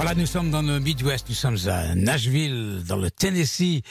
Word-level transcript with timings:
Voilà, 0.00 0.14
nous 0.14 0.26
sommes 0.26 0.52
dans 0.52 0.62
le 0.62 0.78
Midwest, 0.78 1.28
nous 1.28 1.34
sommes 1.34 1.58
à 1.66 1.96
Nashville, 1.96 2.84
dans 2.86 2.98
le 2.98 3.10
Tennessee. 3.10 3.82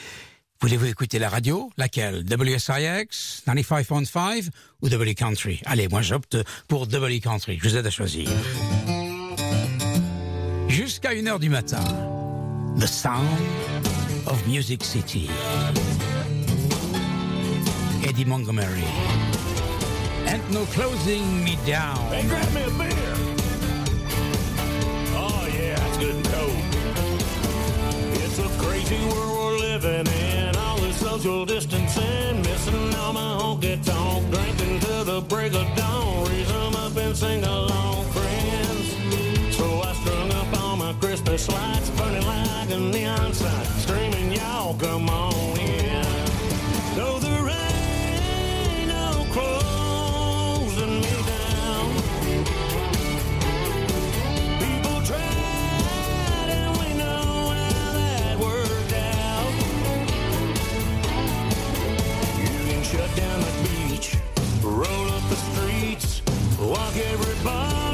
Voulez-vous 0.62 0.86
écouter 0.86 1.18
la 1.18 1.28
radio? 1.28 1.70
Laquelle? 1.76 2.24
WSIX, 2.24 3.42
95.5 3.46 4.48
ou 4.80 4.88
W 4.88 5.14
Country? 5.14 5.60
Allez, 5.66 5.86
moi 5.88 6.00
j'opte 6.00 6.38
pour 6.66 6.86
W 6.86 7.20
Country, 7.20 7.58
je 7.62 7.68
vous 7.68 7.76
aide 7.76 7.86
à 7.86 7.90
choisir. 7.90 8.26
Jusqu'à 10.68 11.12
1h 11.12 11.40
du 11.40 11.50
matin, 11.50 11.84
The 12.80 12.86
Sound 12.86 13.28
of 14.28 14.46
Music 14.46 14.82
City. 14.82 15.28
Eddie 18.08 18.24
Montgomery. 18.24 18.86
And 20.26 20.40
no 20.54 20.64
closing 20.72 21.44
me 21.44 21.58
down. 21.66 21.98
Hey, 22.10 22.24
grab 22.26 22.50
me 22.54 22.62
a 22.62 22.70
beer. 22.78 23.27
It's 28.40 28.54
a 28.54 28.58
crazy 28.64 29.00
world 29.06 29.36
we're 29.36 29.58
living 29.58 30.06
in. 30.06 30.56
All 30.58 30.76
this 30.78 30.96
social 31.00 31.44
distancing, 31.44 32.40
missing 32.42 32.94
all 32.94 33.12
my 33.12 33.36
honky 33.40 33.84
tonk, 33.84 34.30
drinking 34.30 34.78
till 34.78 35.04
the 35.04 35.20
break 35.22 35.54
of 35.54 35.66
dawn. 35.74 36.24
Raise 36.28 36.48
'em 36.48 36.76
up 36.76 36.96
and 36.96 37.16
sing 37.16 37.42
along, 37.42 38.04
friends. 38.12 39.56
So 39.56 39.82
I 39.82 39.92
strung 39.94 40.30
up 40.40 40.62
all 40.62 40.76
my 40.76 40.92
Christmas 41.00 41.48
lights, 41.48 41.90
burning 41.90 42.24
like 42.24 42.70
a 42.70 42.78
neon 42.78 43.34
sign, 43.34 43.66
screaming, 43.80 44.32
y'all 44.32 44.74
come 44.74 45.08
on 45.08 45.58
in. 45.58 46.06
Though 46.94 47.18
Walk 66.68 66.98
everybody. 66.98 67.87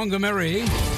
Montgomery. 0.00 0.89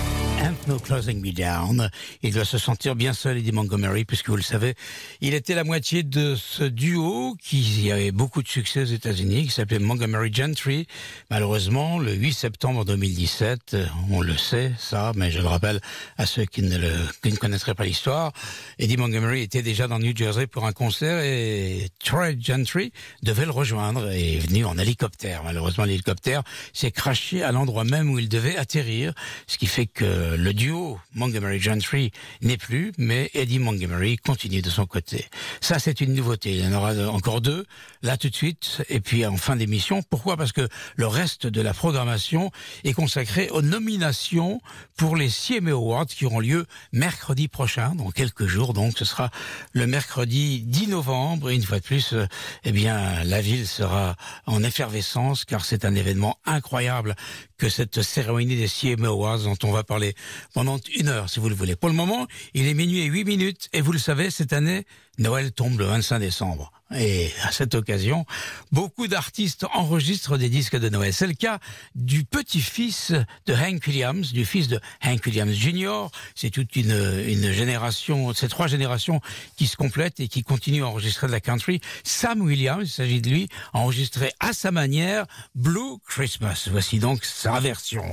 No 0.66 0.78
closing 0.78 1.20
me 1.20 1.32
down. 1.32 1.90
Il 2.22 2.32
doit 2.32 2.44
se 2.44 2.58
sentir 2.58 2.94
bien 2.94 3.12
seul, 3.12 3.38
Eddie 3.38 3.52
Montgomery, 3.52 4.04
puisque 4.04 4.28
vous 4.28 4.36
le 4.36 4.42
savez, 4.42 4.74
il 5.20 5.34
était 5.34 5.54
la 5.54 5.64
moitié 5.64 6.02
de 6.02 6.36
ce 6.36 6.64
duo 6.64 7.36
qui 7.40 7.90
avait 7.90 8.12
beaucoup 8.12 8.42
de 8.42 8.48
succès 8.48 8.82
aux 8.82 8.86
États-Unis, 8.86 9.44
qui 9.44 9.50
s'appelait 9.50 9.78
Montgomery 9.78 10.32
Gentry. 10.32 10.86
Malheureusement, 11.30 11.98
le 11.98 12.12
8 12.12 12.32
septembre 12.32 12.84
2017, 12.84 13.76
on 14.10 14.20
le 14.20 14.36
sait, 14.36 14.72
ça, 14.78 15.12
mais 15.16 15.30
je 15.30 15.40
le 15.40 15.46
rappelle 15.46 15.80
à 16.18 16.26
ceux 16.26 16.44
qui 16.44 16.62
ne, 16.62 16.78
le, 16.78 17.36
connaîtraient 17.36 17.74
pas 17.74 17.84
l'histoire, 17.84 18.32
Eddie 18.78 18.96
Montgomery 18.96 19.42
était 19.42 19.62
déjà 19.62 19.88
dans 19.88 19.98
New 19.98 20.16
Jersey 20.16 20.46
pour 20.46 20.66
un 20.66 20.72
concert 20.72 21.22
et 21.22 21.88
Troy 22.04 22.38
Gentry 22.38 22.92
devait 23.22 23.44
le 23.44 23.50
rejoindre 23.50 24.10
et 24.10 24.36
est 24.36 24.38
venu 24.38 24.64
en 24.64 24.78
hélicoptère. 24.78 25.42
Malheureusement, 25.44 25.84
l'hélicoptère 25.84 26.42
s'est 26.72 26.90
craché 26.90 27.42
à 27.42 27.52
l'endroit 27.52 27.84
même 27.84 28.10
où 28.10 28.18
il 28.18 28.28
devait 28.28 28.56
atterrir, 28.56 29.12
ce 29.46 29.58
qui 29.58 29.66
fait 29.66 29.86
que 29.86 30.36
le 30.42 30.52
duo 30.52 30.98
Montgomery 31.14 31.60
Gentry 31.60 32.10
n'est 32.40 32.56
plus, 32.56 32.92
mais 32.98 33.30
Eddie 33.32 33.60
Montgomery 33.60 34.16
continue 34.16 34.60
de 34.60 34.70
son 34.70 34.86
côté. 34.86 35.26
Ça, 35.60 35.78
c'est 35.78 36.00
une 36.00 36.14
nouveauté. 36.14 36.50
Il 36.50 36.64
y 36.64 36.66
en 36.66 36.72
aura 36.72 36.94
encore 37.08 37.40
deux, 37.40 37.64
là 38.02 38.16
tout 38.16 38.28
de 38.28 38.34
suite, 38.34 38.82
et 38.88 38.98
puis 38.98 39.24
en 39.24 39.36
fin 39.36 39.54
d'émission. 39.54 40.02
Pourquoi? 40.02 40.36
Parce 40.36 40.50
que 40.50 40.68
le 40.96 41.06
reste 41.06 41.46
de 41.46 41.60
la 41.60 41.72
programmation 41.72 42.50
est 42.82 42.92
consacré 42.92 43.50
aux 43.50 43.62
nominations 43.62 44.60
pour 44.96 45.14
les 45.14 45.28
CMA 45.28 45.70
Awards 45.70 46.06
qui 46.06 46.26
auront 46.26 46.40
lieu 46.40 46.66
mercredi 46.92 47.46
prochain, 47.46 47.94
dans 47.94 48.10
quelques 48.10 48.46
jours. 48.46 48.72
Donc, 48.72 48.98
ce 48.98 49.04
sera 49.04 49.30
le 49.70 49.86
mercredi 49.86 50.62
10 50.62 50.88
novembre. 50.88 51.50
Et 51.50 51.54
une 51.54 51.62
fois 51.62 51.78
de 51.78 51.84
plus, 51.84 52.16
eh 52.64 52.72
bien, 52.72 53.22
la 53.22 53.40
ville 53.40 53.68
sera 53.68 54.16
en 54.46 54.64
effervescence, 54.64 55.44
car 55.44 55.64
c'est 55.64 55.84
un 55.84 55.94
événement 55.94 56.36
incroyable 56.46 57.14
que 57.62 57.68
cette 57.68 58.02
cérémonie 58.02 58.56
des 58.56 58.66
CMA 58.66 59.06
Awards 59.06 59.38
dont 59.38 59.56
on 59.62 59.70
va 59.70 59.84
parler 59.84 60.16
pendant 60.52 60.80
une 60.98 61.06
heure, 61.06 61.30
si 61.30 61.38
vous 61.38 61.48
le 61.48 61.54
voulez. 61.54 61.76
Pour 61.76 61.88
le 61.88 61.94
moment, 61.94 62.26
il 62.54 62.66
est 62.66 62.74
minuit 62.74 63.02
et 63.02 63.04
huit 63.04 63.22
minutes, 63.22 63.68
et 63.72 63.80
vous 63.80 63.92
le 63.92 64.00
savez, 64.00 64.30
cette 64.30 64.52
année, 64.52 64.84
Noël 65.22 65.52
tombe 65.52 65.78
le 65.78 65.86
25 65.86 66.18
décembre. 66.18 66.72
Et 66.94 67.30
à 67.42 67.52
cette 67.52 67.74
occasion, 67.74 68.26
beaucoup 68.70 69.06
d'artistes 69.06 69.64
enregistrent 69.72 70.36
des 70.36 70.50
disques 70.50 70.76
de 70.76 70.88
Noël. 70.88 71.14
C'est 71.14 71.26
le 71.26 71.32
cas 71.32 71.58
du 71.94 72.24
petit-fils 72.24 73.12
de 73.46 73.54
Hank 73.54 73.82
Williams, 73.86 74.32
du 74.32 74.44
fils 74.44 74.68
de 74.68 74.78
Hank 75.02 75.24
Williams 75.24 75.54
Jr. 75.54 76.08
C'est 76.34 76.50
toute 76.50 76.76
une, 76.76 77.50
génération, 77.52 78.34
c'est 78.34 78.48
trois 78.48 78.66
générations 78.66 79.20
qui 79.56 79.66
se 79.66 79.76
complètent 79.76 80.20
et 80.20 80.28
qui 80.28 80.42
continuent 80.42 80.84
à 80.84 80.88
enregistrer 80.88 81.28
de 81.28 81.32
la 81.32 81.40
country. 81.40 81.80
Sam 82.04 82.42
Williams, 82.42 82.82
il 82.84 82.92
s'agit 82.92 83.22
de 83.22 83.30
lui, 83.30 83.48
a 83.72 83.78
enregistré 83.78 84.32
à 84.40 84.52
sa 84.52 84.70
manière 84.70 85.24
Blue 85.54 85.98
Christmas. 86.06 86.68
Voici 86.70 86.98
donc 86.98 87.24
sa 87.24 87.58
version. 87.60 88.04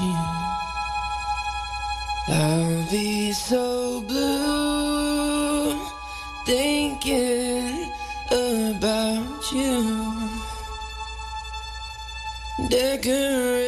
You. 0.00 0.16
I'll 2.28 2.90
be 2.90 3.32
so 3.32 4.00
blue 4.02 5.74
thinking 6.46 7.90
about 8.30 9.52
you. 9.52 10.28
Decorations 12.68 13.67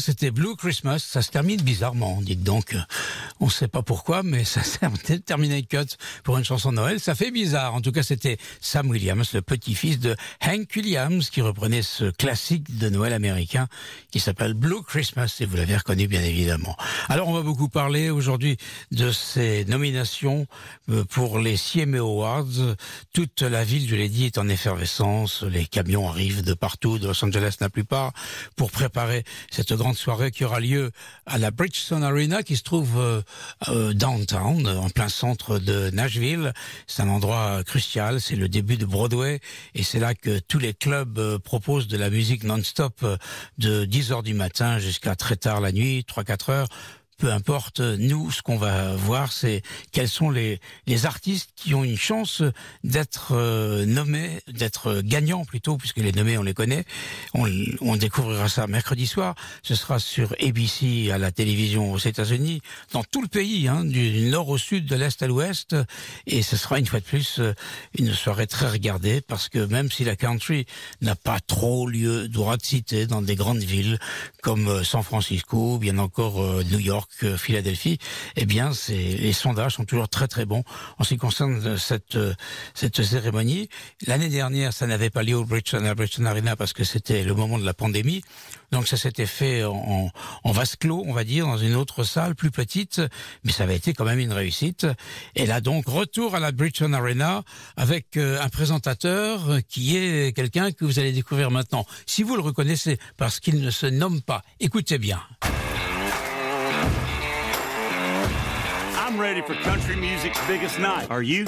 c'était 0.00 0.30
Blue 0.30 0.56
Christmas. 0.56 0.98
Ça 0.98 1.22
se 1.22 1.30
termine 1.30 1.60
bizarrement, 1.60 2.20
dites 2.22 2.42
donc. 2.42 2.74
On 3.42 3.46
ne 3.46 3.50
sait 3.50 3.68
pas 3.68 3.82
pourquoi, 3.82 4.22
mais 4.22 4.44
ça 4.44 4.62
s'est 4.62 5.18
terminé 5.24 5.62
cut 5.62 5.96
pour 6.24 6.36
une 6.36 6.44
chanson 6.44 6.72
de 6.72 6.76
Noël. 6.76 7.00
Ça 7.00 7.14
fait 7.14 7.30
bizarre. 7.30 7.74
En 7.74 7.80
tout 7.80 7.90
cas, 7.90 8.02
c'était 8.02 8.36
Sam 8.60 8.90
Williams, 8.90 9.32
le 9.32 9.40
petit-fils 9.40 9.98
de 9.98 10.14
Hank 10.44 10.68
Williams, 10.76 11.30
qui 11.30 11.40
reprenait 11.40 11.80
ce 11.80 12.10
classique 12.10 12.76
de 12.76 12.90
Noël 12.90 13.14
américain 13.14 13.66
qui 14.10 14.20
s'appelle 14.20 14.52
Blue 14.52 14.82
Christmas, 14.86 15.38
et 15.40 15.46
vous 15.46 15.56
l'avez 15.56 15.74
reconnu 15.74 16.06
bien 16.06 16.22
évidemment. 16.22 16.76
Alors, 17.08 17.28
on 17.28 17.32
va 17.32 17.40
beaucoup 17.40 17.70
parler 17.70 18.10
aujourd'hui 18.10 18.58
de 18.90 19.10
ces 19.10 19.64
nominations 19.64 20.46
euh, 20.90 21.04
pour 21.04 21.38
les 21.38 21.56
CMA 21.56 21.98
Awards. 21.98 22.76
Toute 23.14 23.40
la 23.40 23.64
ville, 23.64 23.88
je 23.88 23.96
l'ai 23.96 24.10
dit, 24.10 24.26
est 24.26 24.36
en 24.36 24.50
effervescence. 24.50 25.44
Les 25.44 25.64
camions 25.64 26.08
arrivent 26.10 26.42
de 26.42 26.52
partout, 26.52 26.98
de 26.98 27.06
Los 27.06 27.24
Angeles 27.24 27.56
la 27.60 27.70
plupart, 27.70 28.12
pour 28.56 28.70
préparer 28.70 29.24
cette 29.50 29.72
grande 29.72 29.96
soirée 29.96 30.30
qui 30.30 30.44
aura 30.44 30.60
lieu 30.60 30.90
à 31.24 31.38
la 31.38 31.50
Bridgestone 31.50 32.02
Arena 32.02 32.42
qui 32.42 32.58
se 32.58 32.62
trouve 32.62 33.22
euh, 33.68 33.80
euh, 33.80 33.94
downtown, 33.94 34.66
en 34.66 34.88
plein 34.90 35.08
centre 35.08 35.58
de 35.58 35.90
Nashville. 35.90 36.52
C'est 36.86 37.02
un 37.02 37.08
endroit 37.08 37.62
crucial, 37.64 38.20
c'est 38.20 38.36
le 38.36 38.48
début 38.48 38.76
de 38.76 38.84
Broadway 38.84 39.40
et 39.74 39.82
c'est 39.82 39.98
là 39.98 40.14
que 40.14 40.38
tous 40.38 40.58
les 40.58 40.74
clubs 40.74 41.18
euh, 41.18 41.38
proposent 41.38 41.88
de 41.88 41.96
la 41.96 42.10
musique 42.10 42.44
non-stop 42.44 43.00
euh, 43.02 43.16
de 43.58 43.84
10 43.84 44.12
heures 44.12 44.22
du 44.22 44.34
matin 44.34 44.78
jusqu'à 44.78 45.16
très 45.16 45.36
tard 45.36 45.60
la 45.60 45.72
nuit, 45.72 46.04
3-4 46.08 46.50
heures 46.50 46.68
peu 47.20 47.30
importe, 47.30 47.80
nous, 47.80 48.30
ce 48.30 48.40
qu'on 48.40 48.56
va 48.56 48.94
voir, 48.96 49.30
c'est 49.30 49.62
quels 49.92 50.08
sont 50.08 50.30
les, 50.30 50.58
artistes 51.04 51.50
qui 51.54 51.74
ont 51.74 51.84
une 51.84 51.96
chance 51.96 52.42
d'être 52.82 53.32
euh, 53.32 53.84
nommés, 53.86 54.40
d'être 54.48 55.02
gagnants 55.02 55.44
plutôt, 55.44 55.76
puisque 55.76 55.98
les 55.98 56.12
nommés, 56.12 56.38
on 56.38 56.42
les 56.42 56.54
connaît. 56.54 56.84
On, 57.34 57.96
découvrira 57.96 58.48
ça 58.48 58.66
mercredi 58.66 59.06
soir. 59.06 59.34
Ce 59.62 59.74
sera 59.74 59.98
sur 59.98 60.34
ABC 60.40 61.10
à 61.10 61.18
la 61.18 61.30
télévision 61.30 61.92
aux 61.92 61.98
États-Unis, 61.98 62.62
dans 62.92 63.04
tout 63.04 63.20
le 63.20 63.28
pays, 63.28 63.68
hein, 63.68 63.84
du 63.84 64.30
nord 64.30 64.48
au 64.48 64.58
sud, 64.58 64.86
de 64.86 64.96
l'est 64.96 65.22
à 65.22 65.26
l'ouest. 65.26 65.76
Et 66.26 66.42
ce 66.42 66.56
sera 66.56 66.78
une 66.78 66.86
fois 66.86 67.00
de 67.00 67.04
plus 67.04 67.38
euh, 67.38 67.52
une 67.98 68.14
soirée 68.14 68.46
très 68.46 68.70
regardée, 68.70 69.20
parce 69.20 69.48
que 69.50 69.58
même 69.58 69.90
si 69.90 70.04
la 70.04 70.16
country 70.16 70.64
n'a 71.02 71.16
pas 71.16 71.38
trop 71.40 71.86
lieu 71.86 72.28
droit 72.28 72.56
de 72.56 72.64
citer 72.64 73.06
dans 73.06 73.20
des 73.20 73.36
grandes 73.36 73.62
villes 73.62 73.98
comme 74.42 74.68
euh, 74.68 74.84
San 74.84 75.02
Francisco, 75.02 75.78
bien 75.78 75.98
encore 75.98 76.42
euh, 76.42 76.64
New 76.70 76.78
York, 76.78 77.09
euh, 77.22 77.36
Philadelphie, 77.36 77.98
eh 78.36 78.46
bien, 78.46 78.70
les 78.88 79.32
sondages 79.32 79.74
sont 79.74 79.84
toujours 79.84 80.08
très 80.08 80.28
très 80.28 80.46
bons 80.46 80.64
en 80.98 81.04
ce 81.04 81.10
qui 81.10 81.16
concerne 81.18 81.76
cette 81.76 82.16
euh, 82.16 82.34
cette 82.74 83.02
cérémonie. 83.02 83.68
L'année 84.06 84.28
dernière, 84.28 84.72
ça 84.72 84.86
n'avait 84.86 85.10
pas 85.10 85.22
lieu 85.22 85.36
au 85.36 85.44
Bridgestone 85.44 86.26
Arena 86.26 86.56
parce 86.56 86.72
que 86.72 86.84
c'était 86.84 87.24
le 87.24 87.34
moment 87.34 87.58
de 87.58 87.64
la 87.64 87.74
pandémie. 87.74 88.22
Donc 88.72 88.86
ça 88.86 88.96
s'était 88.96 89.26
fait 89.26 89.64
en, 89.64 90.10
en 90.44 90.52
vase 90.52 90.76
clos, 90.76 91.02
on 91.06 91.12
va 91.12 91.24
dire, 91.24 91.46
dans 91.46 91.58
une 91.58 91.74
autre 91.74 92.04
salle 92.04 92.34
plus 92.34 92.50
petite, 92.50 93.00
mais 93.44 93.52
ça 93.52 93.64
avait 93.64 93.76
été 93.76 93.92
quand 93.92 94.04
même 94.04 94.20
une 94.20 94.32
réussite. 94.32 94.86
Et 95.34 95.46
là 95.46 95.60
donc 95.60 95.86
retour 95.88 96.34
à 96.34 96.40
la 96.40 96.52
Bridgestone 96.52 96.94
Arena 96.94 97.42
avec 97.76 98.16
euh, 98.16 98.40
un 98.40 98.48
présentateur 98.48 99.58
qui 99.68 99.96
est 99.96 100.34
quelqu'un 100.34 100.72
que 100.72 100.84
vous 100.84 100.98
allez 100.98 101.12
découvrir 101.12 101.50
maintenant. 101.50 101.84
Si 102.06 102.22
vous 102.22 102.36
le 102.36 102.42
reconnaissez, 102.42 102.98
parce 103.16 103.40
qu'il 103.40 103.60
ne 103.60 103.70
se 103.70 103.86
nomme 103.86 104.22
pas. 104.22 104.42
Écoutez 104.60 104.98
bien. 104.98 105.20
Ready 109.20 109.42
for 109.42 109.54
country 109.56 109.96
music's 109.96 110.40
biggest 110.48 110.78
night. 110.78 111.10
Are 111.10 111.22
you? 111.22 111.44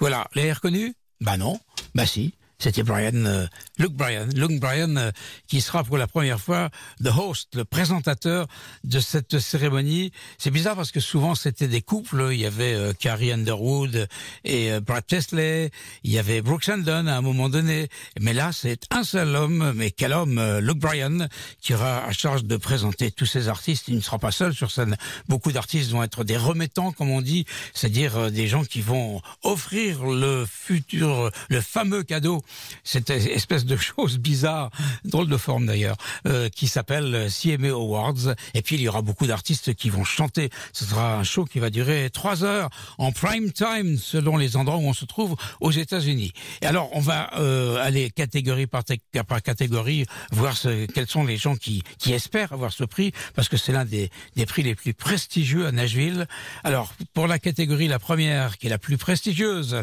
Voilà, 0.00 0.26
l'avez 0.34 0.52
reconnu 0.52 0.92
Bah 1.20 1.36
non, 1.36 1.60
bah 1.94 2.04
si. 2.04 2.34
C'était 2.58 2.82
Brian, 2.82 3.12
euh, 3.14 3.46
Luke 3.78 3.92
Bryan, 3.92 4.28
Luke 4.34 4.58
Bryan, 4.58 4.96
euh, 4.96 5.10
qui 5.46 5.60
sera 5.60 5.84
pour 5.84 5.98
la 5.98 6.06
première 6.06 6.40
fois 6.40 6.70
the 7.02 7.08
host, 7.08 7.54
le 7.54 7.64
présentateur 7.64 8.46
de 8.84 9.00
cette 9.00 9.38
cérémonie. 9.38 10.10
C'est 10.38 10.50
bizarre 10.50 10.76
parce 10.76 10.90
que 10.90 11.00
souvent 11.00 11.34
c'était 11.34 11.68
des 11.68 11.82
couples. 11.82 12.28
Il 12.32 12.40
y 12.40 12.46
avait 12.46 12.74
euh, 12.74 12.92
Carrie 12.92 13.32
Underwood 13.32 14.08
et 14.44 14.72
euh, 14.72 14.80
Brad 14.80 15.06
Tesley. 15.06 15.70
Il 16.02 16.12
y 16.12 16.18
avait 16.18 16.40
Brooks 16.40 16.68
Andon 16.68 17.06
à 17.06 17.16
un 17.16 17.20
moment 17.20 17.48
donné. 17.48 17.88
Mais 18.20 18.32
là, 18.32 18.52
c'est 18.52 18.82
un 18.90 19.04
seul 19.04 19.34
homme. 19.36 19.72
Mais 19.76 19.90
quel 19.90 20.12
homme, 20.12 20.38
euh, 20.38 20.60
Luke 20.60 20.78
Bryan, 20.78 21.28
qui 21.60 21.74
aura 21.74 22.04
à 22.04 22.12
charge 22.12 22.44
de 22.44 22.56
présenter 22.56 23.10
tous 23.10 23.26
ces 23.26 23.48
artistes. 23.48 23.88
Il 23.88 23.96
ne 23.96 24.00
sera 24.00 24.18
pas 24.18 24.32
seul 24.32 24.54
sur 24.54 24.70
scène. 24.70 24.96
Beaucoup 25.28 25.52
d'artistes 25.52 25.90
vont 25.90 26.02
être 26.02 26.24
des 26.24 26.36
remettants, 26.36 26.92
comme 26.92 27.10
on 27.10 27.20
dit, 27.20 27.44
c'est-à-dire 27.74 28.16
euh, 28.16 28.30
des 28.30 28.48
gens 28.48 28.64
qui 28.64 28.80
vont 28.80 29.20
offrir 29.42 30.04
le 30.04 30.46
futur, 30.46 31.30
le 31.48 31.60
fameux 31.60 32.02
cadeau 32.02 32.42
cette 32.84 33.10
espèce 33.10 33.64
de 33.64 33.76
chose 33.76 34.18
bizarre, 34.18 34.70
drôle 35.04 35.28
de 35.28 35.36
forme 35.36 35.66
d'ailleurs, 35.66 35.96
euh, 36.26 36.48
qui 36.48 36.68
s'appelle 36.68 37.28
CMA 37.30 37.68
Awards. 37.68 38.34
Et 38.54 38.62
puis 38.62 38.76
il 38.76 38.82
y 38.82 38.88
aura 38.88 39.02
beaucoup 39.02 39.26
d'artistes 39.26 39.74
qui 39.74 39.90
vont 39.90 40.04
chanter. 40.04 40.50
Ce 40.72 40.84
sera 40.84 41.16
un 41.16 41.24
show 41.24 41.44
qui 41.44 41.58
va 41.58 41.70
durer 41.70 42.10
trois 42.12 42.44
heures 42.44 42.70
en 42.98 43.12
prime 43.12 43.52
time 43.52 43.96
selon 43.98 44.36
les 44.36 44.56
endroits 44.56 44.78
où 44.78 44.86
on 44.86 44.94
se 44.94 45.04
trouve 45.04 45.36
aux 45.60 45.70
États-Unis. 45.70 46.32
Et 46.62 46.66
alors 46.66 46.88
on 46.92 47.00
va 47.00 47.30
euh, 47.38 47.76
aller 47.84 48.10
catégorie 48.10 48.66
par, 48.66 48.84
té- 48.84 49.00
par 49.26 49.42
catégorie 49.42 50.04
voir 50.32 50.56
quels 50.94 51.06
sont 51.08 51.24
les 51.24 51.36
gens 51.36 51.56
qui, 51.56 51.82
qui 51.98 52.12
espèrent 52.12 52.52
avoir 52.52 52.72
ce 52.72 52.84
prix 52.84 53.12
parce 53.34 53.48
que 53.48 53.56
c'est 53.56 53.72
l'un 53.72 53.84
des, 53.84 54.10
des 54.36 54.46
prix 54.46 54.62
les 54.62 54.74
plus 54.74 54.94
prestigieux 54.94 55.66
à 55.66 55.72
Nashville. 55.72 56.26
Alors 56.64 56.92
pour 57.14 57.26
la 57.26 57.38
catégorie 57.38 57.88
la 57.88 57.98
première 57.98 58.58
qui 58.58 58.66
est 58.66 58.70
la 58.70 58.78
plus 58.78 58.96
prestigieuse, 58.98 59.80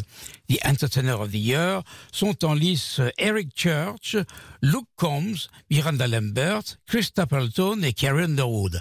The 0.50 0.58
Entertainer 0.66 1.12
of 1.12 1.30
the 1.30 1.34
Year, 1.34 1.82
sont 2.12 2.44
en 2.44 2.53
lice 2.54 3.00
Eric 3.18 3.54
Church, 3.54 4.16
Luke 4.62 4.88
Combs, 4.96 5.48
Miranda 5.70 6.06
Lambert, 6.06 6.78
Chris 6.86 7.04
Stapleton 7.04 7.82
et 7.82 7.92
Carrie 7.92 8.24
Underwood. 8.24 8.80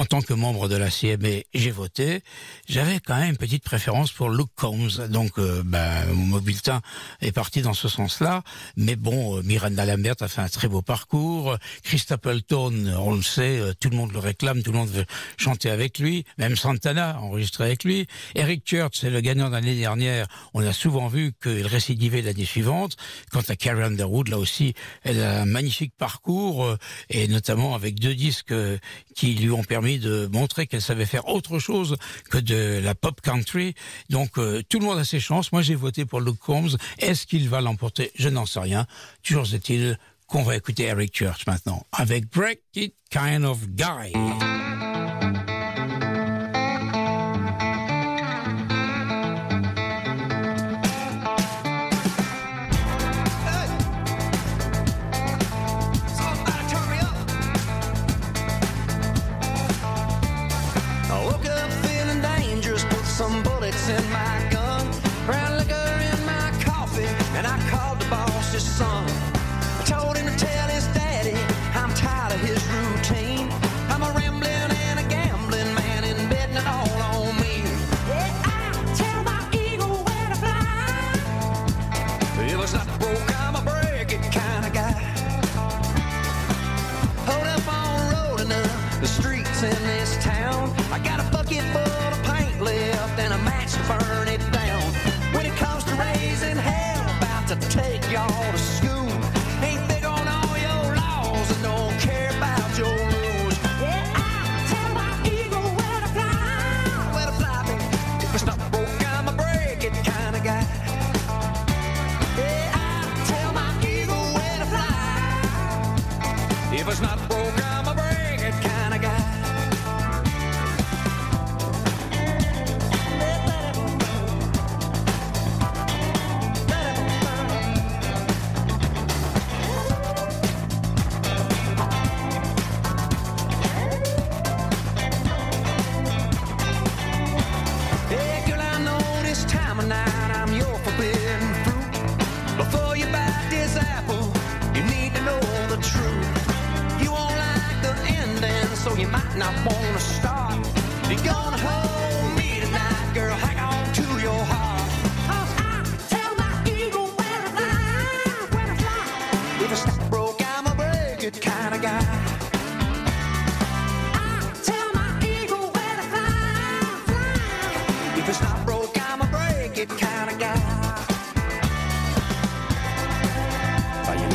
En 0.00 0.06
tant 0.06 0.22
que 0.22 0.32
membre 0.32 0.66
de 0.66 0.76
la 0.76 0.88
CMA, 0.88 1.42
j'ai 1.52 1.70
voté. 1.70 2.22
J'avais 2.66 3.00
quand 3.00 3.16
même 3.18 3.32
une 3.32 3.36
petite 3.36 3.62
préférence 3.62 4.12
pour 4.12 4.30
Luke 4.30 4.48
Combs, 4.56 5.06
donc 5.10 5.38
euh, 5.38 5.62
ben, 5.62 6.06
mon 6.14 6.38
bulletin 6.38 6.80
est 7.20 7.32
parti 7.32 7.60
dans 7.60 7.74
ce 7.74 7.86
sens-là. 7.86 8.42
Mais 8.78 8.96
bon, 8.96 9.36
euh, 9.36 9.42
Miranda 9.42 9.84
Lambert 9.84 10.14
a 10.20 10.28
fait 10.28 10.40
un 10.40 10.48
très 10.48 10.68
beau 10.68 10.80
parcours. 10.80 11.54
Chris 11.82 11.98
Stapleton, 11.98 12.94
on 12.98 13.14
le 13.14 13.20
sait, 13.20 13.58
euh, 13.58 13.74
tout 13.78 13.90
le 13.90 13.96
monde 13.98 14.10
le 14.14 14.20
réclame, 14.20 14.62
tout 14.62 14.72
le 14.72 14.78
monde 14.78 14.88
veut 14.88 15.04
chanter 15.36 15.68
avec 15.68 15.98
lui. 15.98 16.24
Même 16.38 16.56
Santana 16.56 17.10
a 17.10 17.18
enregistré 17.18 17.64
avec 17.64 17.84
lui. 17.84 18.06
Eric 18.34 18.62
Church, 18.64 18.94
c'est 18.94 19.10
le 19.10 19.20
gagnant 19.20 19.48
de 19.48 19.52
l'année 19.52 19.78
dernière. 19.78 20.28
On 20.54 20.66
a 20.66 20.72
souvent 20.72 21.08
vu 21.08 21.34
qu'il 21.42 21.66
récidivait 21.66 22.22
l'année 22.22 22.46
suivante. 22.46 22.96
Quant 23.30 23.42
à 23.46 23.54
Carrie 23.54 23.82
Underwood, 23.82 24.28
là 24.28 24.38
aussi, 24.38 24.72
elle 25.02 25.20
a 25.22 25.42
un 25.42 25.44
magnifique 25.44 25.92
parcours, 25.98 26.64
euh, 26.64 26.78
et 27.10 27.28
notamment 27.28 27.74
avec 27.74 28.00
deux 28.00 28.14
disques 28.14 28.54
qui 29.14 29.34
lui 29.34 29.50
ont 29.50 29.62
permis 29.62 29.89
de 29.98 30.28
montrer 30.32 30.66
qu'elle 30.66 30.82
savait 30.82 31.06
faire 31.06 31.28
autre 31.28 31.58
chose 31.58 31.96
que 32.30 32.38
de 32.38 32.80
la 32.82 32.94
pop 32.94 33.20
country. 33.20 33.74
Donc 34.08 34.38
euh, 34.38 34.62
tout 34.68 34.78
le 34.78 34.86
monde 34.86 34.98
a 34.98 35.04
ses 35.04 35.20
chances. 35.20 35.52
Moi 35.52 35.62
j'ai 35.62 35.74
voté 35.74 36.04
pour 36.04 36.20
Luke 36.20 36.38
Combs. 36.38 36.76
Est-ce 36.98 37.26
qu'il 37.26 37.48
va 37.48 37.60
l'emporter? 37.60 38.10
Je 38.14 38.28
n'en 38.28 38.46
sais 38.46 38.60
rien. 38.60 38.86
Toujours 39.22 39.52
est-il 39.52 39.98
qu'on 40.26 40.42
va 40.42 40.56
écouter 40.56 40.84
Eric 40.84 41.16
Church 41.16 41.46
maintenant 41.46 41.84
avec 41.92 42.30
Break 42.30 42.60
It 42.74 42.94
Kind 43.10 43.44
of 43.44 43.66
Guy. 43.68 44.59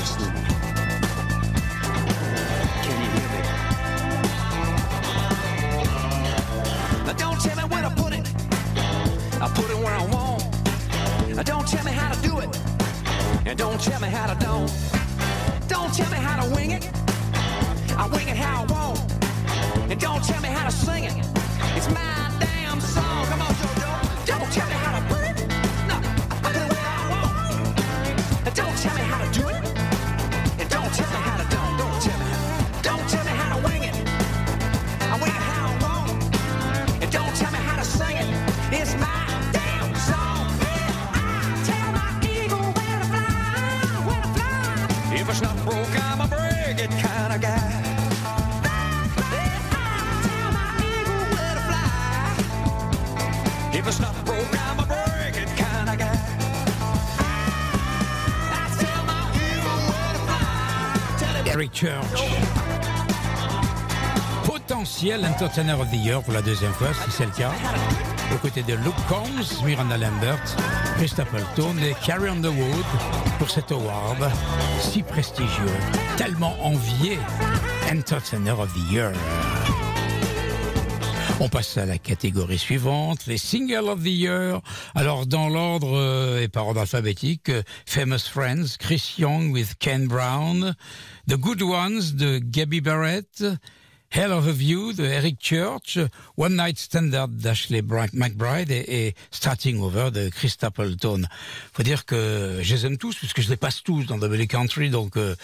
Are 0.06 0.45
Potentiel 65.16 65.34
Entertainer 65.34 65.80
of 65.80 65.90
the 65.92 65.96
Year 65.96 66.22
pour 66.22 66.34
la 66.34 66.42
deuxième 66.42 66.74
fois, 66.74 66.90
si 66.94 67.12
c'est 67.12 67.26
le 67.26 67.32
cas. 67.32 67.52
Aux 68.34 68.38
côtés 68.38 68.64
de 68.64 68.74
Luke 68.74 68.94
Combs, 69.08 69.64
Miranda 69.66 69.98
Lambert, 69.98 70.44
Chris 70.98 71.10
Stapleton 71.10 71.76
et 71.78 71.96
Carrie 72.06 72.30
Underwood 72.30 72.86
pour 73.40 73.50
cet 73.50 73.72
award 73.72 74.30
si 74.82 75.04
prestigieux, 75.04 75.72
tellement 76.18 76.56
envié. 76.62 77.18
Entertainer 77.92 78.52
of 78.52 78.74
the 78.74 78.92
Year. 78.92 79.12
On 81.40 81.48
passe 81.50 81.78
à 81.78 81.86
la 81.86 81.98
catégorie 81.98 82.58
suivante, 82.58 83.26
les 83.28 83.38
Singles 83.38 83.88
of 83.90 84.02
the 84.02 84.08
Year. 84.08 84.62
Alors, 84.96 85.26
dans 85.26 85.48
l'ordre 85.48 85.98
euh, 85.98 86.42
et 86.42 86.48
par 86.48 86.68
ordre 86.68 86.82
alphabétique, 86.82 87.50
euh, 87.50 87.62
Famous 87.86 88.30
Friends, 88.30 88.78
Chris 88.80 89.16
Young 89.18 89.52
with 89.52 89.76
Ken 89.80 90.08
Brown, 90.08 90.76
The 91.30 91.36
Good 91.36 91.62
Ones 91.62 92.16
de 92.16 92.40
Gabby 92.40 92.82
Barrett, 92.82 93.44
Hell 94.16 94.32
of 94.32 94.48
a 94.48 94.54
View 94.54 94.94
de 94.94 95.04
Eric 95.04 95.42
Church, 95.42 96.00
One 96.38 96.56
Night 96.56 96.80
Standard 96.80 97.28
d'Ashley 97.28 97.82
McBride 98.14 98.72
et, 98.72 99.14
Starting 99.30 99.82
Over 99.82 100.10
de 100.10 100.30
Chris 100.30 100.52
Stapleton. 100.52 101.24
Faut 101.74 101.84
dire 101.84 102.06
que 102.06 102.60
je 102.62 102.76
les 102.76 102.86
aime 102.86 102.98
tous 102.98 103.14
puisque 103.16 103.42
je 103.42 103.50
les 103.50 103.58
passe 103.58 103.84
tous 103.84 104.06
dans 104.06 104.18
Double 104.18 104.48
Country, 104.48 104.90
donc 104.90 105.18
euh, 105.18 105.36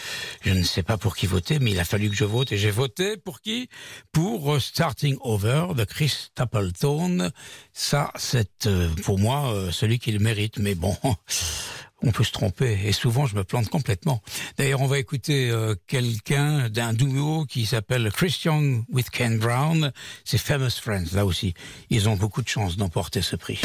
je 0.46 0.54
ne 0.54 0.63
sais 0.63 0.84
pas 0.84 0.98
pour 0.98 1.18
qui 1.18 1.25
voter, 1.25 1.60
mais 1.60 1.72
il 1.72 1.80
a 1.82 1.84
fallu 1.84 2.10
que 2.10 2.16
je 2.16 2.24
vote 2.24 2.54
et 2.54 2.58
j'ai 2.58 2.72
voté 2.72 3.18
pour 3.18 3.42
qui? 3.42 3.68
Pour 4.13 4.54
euh, 4.54 4.60
Starting 4.62 5.18
Over 5.20 5.74
de 5.75 5.84
Chris 5.84 6.30
Stapleton. 6.32 7.30
Ça, 7.74 8.13
c'est 8.16 8.68
euh, 8.68 8.88
pour 9.04 9.20
moi 9.20 9.54
celui 9.74 10.00
qui 10.00 10.13
le 10.13 10.20
mérite, 10.20 10.60
mais 10.60 10.75
bon. 10.75 10.96
On 12.03 12.12
peut 12.12 12.24
se 12.24 12.31
tromper 12.31 12.79
et 12.86 12.91
souvent 12.91 13.25
je 13.25 13.36
me 13.36 13.43
plante 13.43 13.70
complètement. 13.70 14.22
D'ailleurs, 14.58 14.81
on 14.81 14.88
va 14.88 15.00
écouter 15.00 15.50
euh, 15.50 15.75
quelqu'un 15.88 16.70
d'un 16.70 16.93
duo 16.93 17.46
qui 17.46 17.65
s'appelle 17.65 18.12
Christian 18.12 18.84
with 18.89 19.10
Ken 19.10 19.38
Brown. 19.38 19.91
C'est 20.25 20.39
Famous 20.39 20.72
Friends, 20.81 21.13
là 21.13 21.25
aussi. 21.25 21.53
Ils 21.89 22.10
ont 22.10 22.15
beaucoup 22.15 22.41
de 22.41 22.48
chance 22.48 22.77
d'emporter 22.77 23.22
ce 23.22 23.36
prix. 23.36 23.62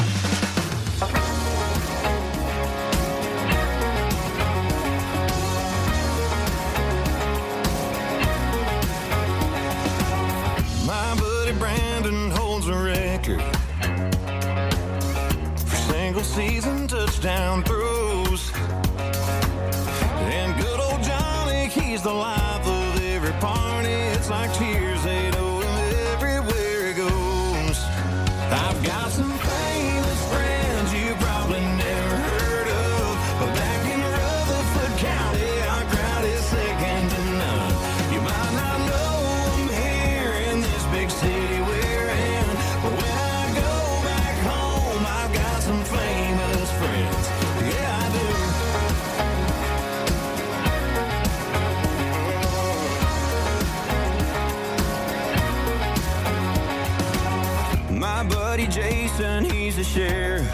Sheriff. 59.97 60.47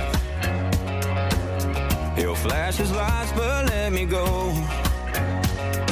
He'll 2.16 2.36
flash 2.36 2.76
his 2.76 2.92
lights, 2.92 3.32
but 3.32 3.66
let 3.70 3.92
me 3.92 4.04
go. 4.06 4.52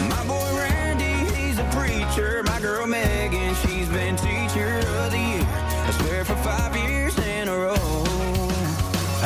My 0.09 0.23
boy 0.25 0.51
Randy, 0.57 1.17
he's 1.35 1.59
a 1.59 1.69
preacher. 1.75 2.45
My 2.45 2.61
girl 2.61 2.87
Megan, 2.87 3.53
she's 3.57 3.89
been 3.89 4.15
teacher 4.15 4.79
of 5.03 5.11
the 5.11 5.19
year. 5.19 5.47
I 5.89 5.91
swear 5.99 6.25
for 6.25 6.37
five 6.37 6.77
years 6.77 7.19
in 7.19 7.49
a 7.49 7.57
row. 7.57 8.07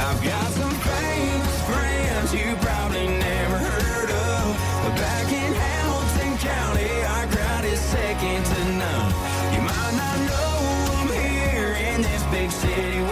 I've 0.07 0.21
got 0.25 0.49
some 0.61 0.75
famous 0.89 1.57
friends 1.69 2.33
you 2.33 2.57
probably 2.65 3.07
never 3.29 3.59
heard 3.59 4.11
of. 4.11 4.45
But 4.85 4.95
back 5.05 5.29
in 5.33 5.53
Hamilton 5.53 6.33
County, 6.39 6.93
our 7.13 7.27
crowd 7.27 7.65
is 7.67 7.79
second 7.79 8.43
to 8.43 8.61
none. 8.81 9.13
You 9.53 9.61
might 9.69 9.95
not 10.03 10.17
know 10.31 10.55
them 10.97 11.09
here 11.13 11.75
in 11.93 12.01
this 12.01 12.23
big 12.33 12.51
city 12.51 13.04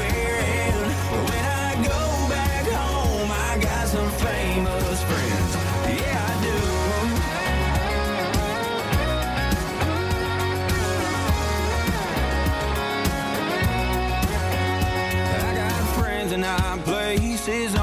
pieces 17.44 17.81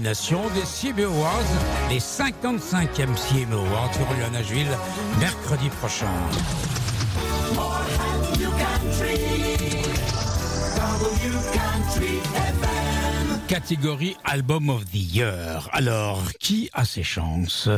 des 0.00 0.62
CMA 0.62 1.04
Awards, 1.04 1.42
les 1.90 1.98
55e 1.98 3.14
CMA 3.14 3.56
Awards 3.56 3.92
seront 3.92 4.14
lieu 4.14 4.24
à 4.24 4.30
Nashville 4.30 4.78
mercredi 5.20 5.68
prochain. 5.68 6.06
Catégorie 13.48 14.16
Album 14.24 14.70
of 14.70 14.84
the 14.86 15.14
Year. 15.14 15.68
Alors, 15.72 16.22
qui 16.40 16.70
a 16.72 16.84
ses 16.84 17.02
chances? 17.02 17.68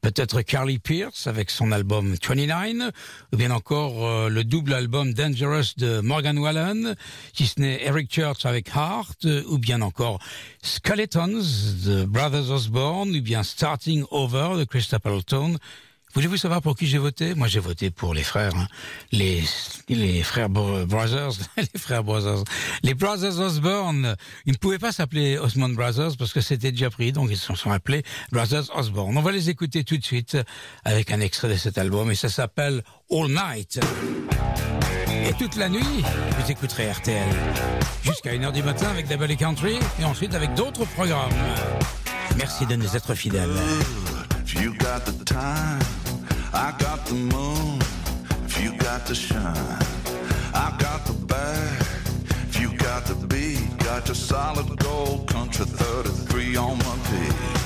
Peut-être 0.00 0.42
Carly 0.42 0.78
Pierce 0.78 1.26
avec 1.26 1.50
son 1.50 1.72
album 1.72 2.14
29, 2.22 2.92
ou 3.32 3.36
bien 3.36 3.50
encore 3.50 4.06
euh, 4.06 4.28
le 4.28 4.44
double 4.44 4.72
album 4.72 5.12
Dangerous 5.14 5.74
de 5.76 6.00
Morgan 6.00 6.38
Wallen, 6.38 6.96
si 7.32 7.46
ce 7.46 7.60
n'est 7.60 7.84
Eric 7.84 8.12
Church 8.12 8.46
avec 8.46 8.68
Heart, 8.68 9.24
euh, 9.26 9.42
ou 9.48 9.58
bien 9.58 9.82
encore 9.82 10.18
Skeletons 10.62 11.42
de 11.84 12.04
Brothers 12.04 12.50
Osborne, 12.50 13.10
ou 13.10 13.22
bien 13.22 13.42
Starting 13.42 14.04
Over 14.10 14.58
de 14.58 14.64
Chris 14.64 14.82
Stapleton. 14.82 15.56
Voulez-vous 16.14 16.36
savoir 16.36 16.62
pour 16.62 16.74
qui 16.76 16.86
j'ai 16.86 16.98
voté? 16.98 17.34
Moi, 17.34 17.48
j'ai 17.48 17.60
voté 17.60 17.90
pour 17.90 18.14
les 18.14 18.22
frères, 18.22 18.54
hein. 18.56 18.66
les 19.12 19.42
les 19.88 20.22
frères 20.22 20.48
Bro- 20.48 20.84
Brothers, 20.86 21.32
les 21.56 21.78
frères 21.80 22.02
Brothers, 22.04 22.44
les 22.82 22.94
Brothers 22.94 23.38
Osborne. 23.38 24.16
Ils 24.46 24.52
ne 24.52 24.58
pouvaient 24.58 24.78
pas 24.78 24.92
s'appeler 24.92 25.38
Osmond 25.38 25.68
Brothers 25.70 26.16
parce 26.18 26.32
que 26.32 26.40
c'était 26.40 26.72
déjà 26.72 26.90
pris, 26.90 27.12
donc 27.12 27.28
ils 27.30 27.36
se 27.36 27.54
sont 27.54 27.70
appelés 27.70 28.02
Brothers 28.32 28.74
Osborne. 28.76 29.16
On 29.16 29.22
va 29.22 29.32
les 29.32 29.50
écouter 29.50 29.84
tout 29.84 29.96
de 29.96 30.04
suite 30.04 30.36
avec 30.84 31.10
un 31.12 31.20
extrait 31.20 31.48
de 31.48 31.56
cet 31.56 31.78
album 31.78 32.10
et 32.10 32.14
ça 32.14 32.28
s'appelle 32.28 32.82
All 33.10 33.28
Night. 33.28 33.78
Et 35.26 35.32
toute 35.34 35.56
la 35.56 35.68
nuit, 35.68 35.82
vous 36.38 36.50
écouterez 36.50 36.90
RTL. 36.90 37.28
Jusqu'à 38.02 38.32
1h 38.34 38.52
du 38.52 38.62
matin 38.62 38.88
avec 38.88 39.08
Double 39.08 39.36
Country 39.36 39.78
et 40.00 40.04
ensuite 40.04 40.34
avec 40.34 40.54
d'autres 40.54 40.84
programmes. 40.86 41.30
Merci 42.36 42.66
de 42.66 42.76
nous 42.76 42.96
être 42.96 43.14
fidèles. 43.14 43.50
You 44.60 44.74
got 44.74 45.06
the 45.06 45.24
time, 45.24 45.80
I 46.52 46.74
got 46.78 47.06
the 47.06 47.14
moon. 47.14 47.80
If 48.44 48.60
you 48.60 48.76
got 48.76 49.06
the 49.06 49.14
shine, 49.14 49.54
I 50.52 50.76
got 50.78 51.06
the 51.06 51.12
bag. 51.12 51.82
If 52.48 52.60
you 52.60 52.76
got 52.76 53.04
the 53.04 53.14
beat, 53.14 53.78
got 53.78 54.08
your 54.08 54.16
solid 54.16 54.76
gold 54.78 55.28
country 55.28 55.64
33 55.64 56.56
on 56.56 56.78
my 56.78 56.96
beat. 57.08 57.58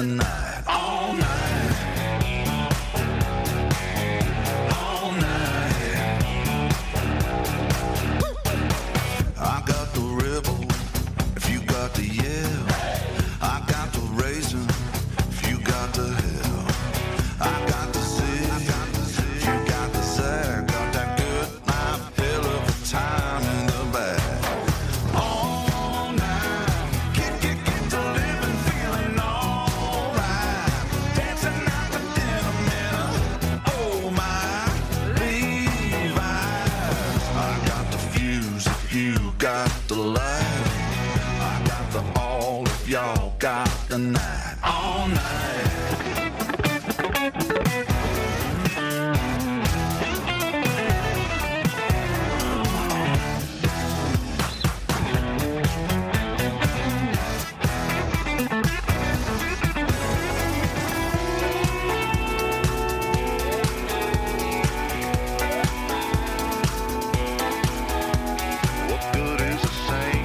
The 0.00 0.14
night. 0.14 0.39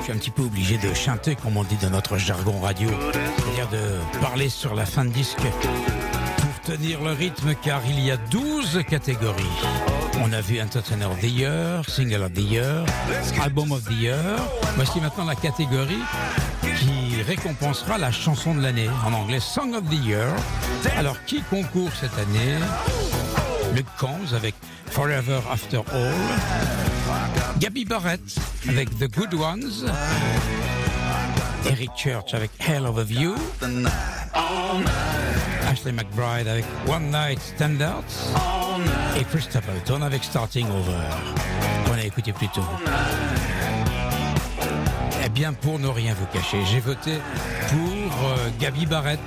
Suis 0.05 0.13
un 0.13 0.17
petit 0.17 0.29
peu 0.29 0.43
obligé 0.43 0.77
de 0.77 0.93
chanter, 0.93 1.35
comme 1.35 1.57
on 1.57 1.63
dit 1.63 1.77
dans 1.81 1.89
notre 1.89 2.19
jargon 2.19 2.59
radio, 2.59 2.87
c'est-à-dire 3.37 3.67
de 3.69 4.19
parler 4.21 4.49
sur 4.49 4.75
la 4.75 4.85
fin 4.85 5.03
de 5.03 5.09
disque 5.09 5.39
pour 5.39 6.61
tenir 6.75 7.01
le 7.01 7.11
rythme, 7.11 7.55
car 7.55 7.81
il 7.87 7.99
y 7.99 8.11
a 8.11 8.17
12 8.17 8.83
catégories. 8.87 9.43
On 10.21 10.31
a 10.31 10.41
vu 10.41 10.61
Entertainer 10.61 11.05
of 11.05 11.19
the 11.21 11.31
Year, 11.31 11.81
Single 11.87 12.21
of 12.21 12.33
the 12.33 12.39
Year, 12.39 12.85
Album 13.41 13.71
of 13.71 13.83
the 13.85 13.93
Year. 13.93 14.19
Voici 14.75 14.99
maintenant 14.99 15.25
la 15.25 15.33
catégorie 15.33 16.03
qui 16.61 17.23
récompensera 17.23 17.97
la 17.97 18.11
chanson 18.11 18.53
de 18.53 18.61
l'année, 18.61 18.89
en 19.07 19.13
anglais 19.13 19.39
Song 19.39 19.73
of 19.73 19.89
the 19.89 20.05
Year. 20.05 20.27
Alors, 20.97 21.17
qui 21.25 21.41
concourt 21.49 21.89
cette 21.99 22.17
année? 22.19 22.59
Luke 23.73 23.87
Combs 23.97 24.35
avec 24.35 24.53
Forever 24.91 25.39
After 25.51 25.81
All. 25.91 26.94
Gabby 27.59 27.85
Barrett 27.85 28.21
avec 28.67 28.89
The 28.97 29.07
Good 29.11 29.33
Ones. 29.33 29.89
Eric 31.65 31.91
Church 31.95 32.33
avec 32.33 32.51
Hell 32.59 32.85
of 32.85 32.97
a 32.97 33.03
View. 33.03 33.35
Ashley 35.67 35.91
McBride 35.91 36.47
avec 36.47 36.65
One 36.87 37.09
Night 37.11 37.39
Standards. 37.41 38.03
Et 39.17 39.23
Chris 39.23 39.41
Stapleton 39.41 40.01
avec 40.01 40.23
Starting 40.23 40.67
Over. 40.69 40.99
On 41.89 41.93
a 41.93 42.03
écouté 42.03 42.33
plus 42.33 42.49
tôt. 42.49 42.61
Eh 45.23 45.29
bien, 45.29 45.53
pour 45.53 45.79
ne 45.79 45.87
rien 45.87 46.13
vous 46.13 46.27
cacher, 46.27 46.59
j'ai 46.71 46.79
voté 46.79 47.13
pour 47.69 48.04
Gabi 48.59 48.85
Barrett, 48.85 49.19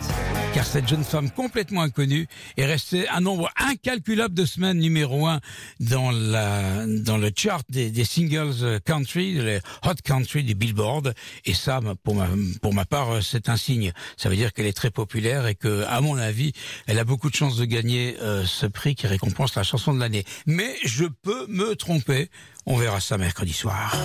car 0.55 0.64
cette 0.64 0.88
jeune 0.88 1.05
femme 1.05 1.31
complètement 1.31 1.83
inconnue 1.83 2.27
est 2.57 2.64
restée 2.64 3.09
un 3.09 3.20
nombre 3.20 3.51
incalculable 3.57 4.35
de 4.35 4.44
semaines 4.44 4.79
numéro 4.79 5.27
un 5.27 5.40
dans 5.81 6.11
la 6.11 6.87
dans 6.87 7.18
le 7.18 7.31
chart 7.35 7.64
des, 7.68 8.05
singles 8.05 8.62
euh, 8.62 8.79
country, 8.85 9.35
les 9.35 9.61
hot 9.85 9.94
country 10.05 10.42
du 10.42 10.55
Billboard. 10.55 11.14
Et 11.44 11.55
ça, 11.55 11.81
pour 12.03 12.14
ma 12.14 12.29
pour 12.62 12.74
ma 12.74 12.85
part, 12.85 13.16
euh, 13.16 13.20
c'est 13.20 13.48
un 13.48 13.57
signe. 13.57 13.92
Ça 14.16 14.29
veut 14.29 14.37
dire 14.37 14.53
qu'elle 14.53 14.66
est 14.66 14.77
très 14.77 14.90
populaire 14.90 15.46
et 15.46 15.55
que, 15.55 15.85
à 15.88 16.01
mon 16.01 16.16
avis, 16.16 16.53
elle 16.87 16.98
a 16.98 17.05
beaucoup 17.05 17.31
de 17.31 17.35
chances 17.35 17.57
de 17.57 17.64
gagner 17.64 18.16
euh, 18.20 18.44
ce 18.46 18.66
prix 18.66 18.94
qui 18.94 19.07
récompense 19.07 19.55
la 19.55 19.62
chanson 19.62 19.92
de 19.94 20.01
l'année. 20.01 20.24
Mais 20.46 20.77
je 20.85 21.05
peux 21.05 21.46
me 21.48 21.77
tromper. 21.77 22.31
On 22.66 22.77
verra 22.77 23.01
ça 23.01 23.18
mercredi 23.18 23.53
soir. 23.53 23.96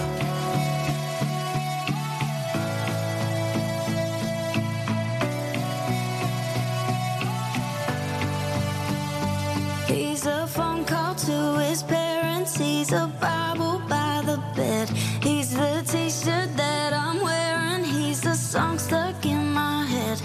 He's 12.56 12.92
a 12.92 13.08
Bible 13.20 13.80
by 13.90 14.22
the 14.26 14.38
bed. 14.56 14.90
He's 15.22 15.52
the 15.56 15.84
t-shirt 15.88 16.56
that 16.56 16.94
I'm 16.94 17.20
wearing. 17.22 17.84
He's 17.84 18.22
the 18.22 18.36
song 18.36 18.78
stuck 18.78 19.26
in 19.26 19.52
my 19.54 19.86
head. 19.86 20.22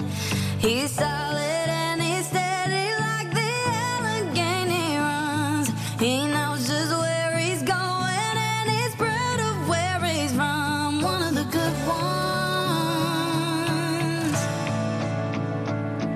He's 0.58 0.90
solid 0.90 1.68
and 1.82 2.02
he's 2.02 2.26
steady 2.26 2.92
like 3.00 3.32
the 3.32 3.50
Allegheny 3.94 4.98
runs. 4.98 5.70
He 5.98 6.26
knows 6.26 6.66
just 6.68 6.92
where 6.98 7.38
he's 7.38 7.62
going 7.62 8.36
and 8.52 8.70
he's 8.70 8.94
proud 8.94 9.40
of 9.40 9.68
where 9.68 10.00
he's 10.04 10.32
from. 10.32 11.00
One 11.00 11.22
of 11.22 11.34
the 11.34 11.44
good 11.44 11.74
ones. 11.86 12.18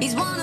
He's 0.03 0.15
one 0.15 0.42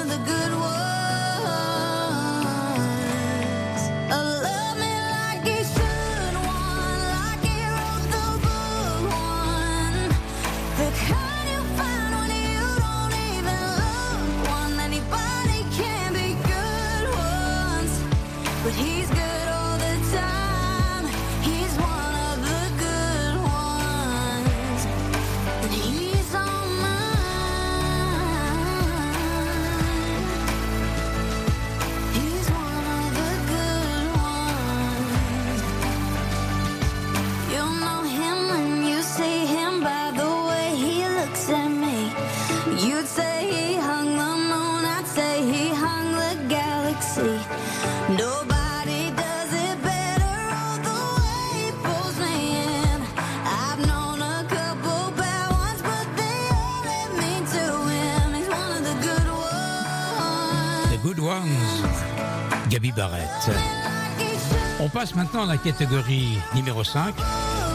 passe 65.00 65.16
maintenant 65.16 65.44
à 65.44 65.46
la 65.46 65.56
catégorie 65.56 66.38
numéro 66.54 66.84
5, 66.84 67.16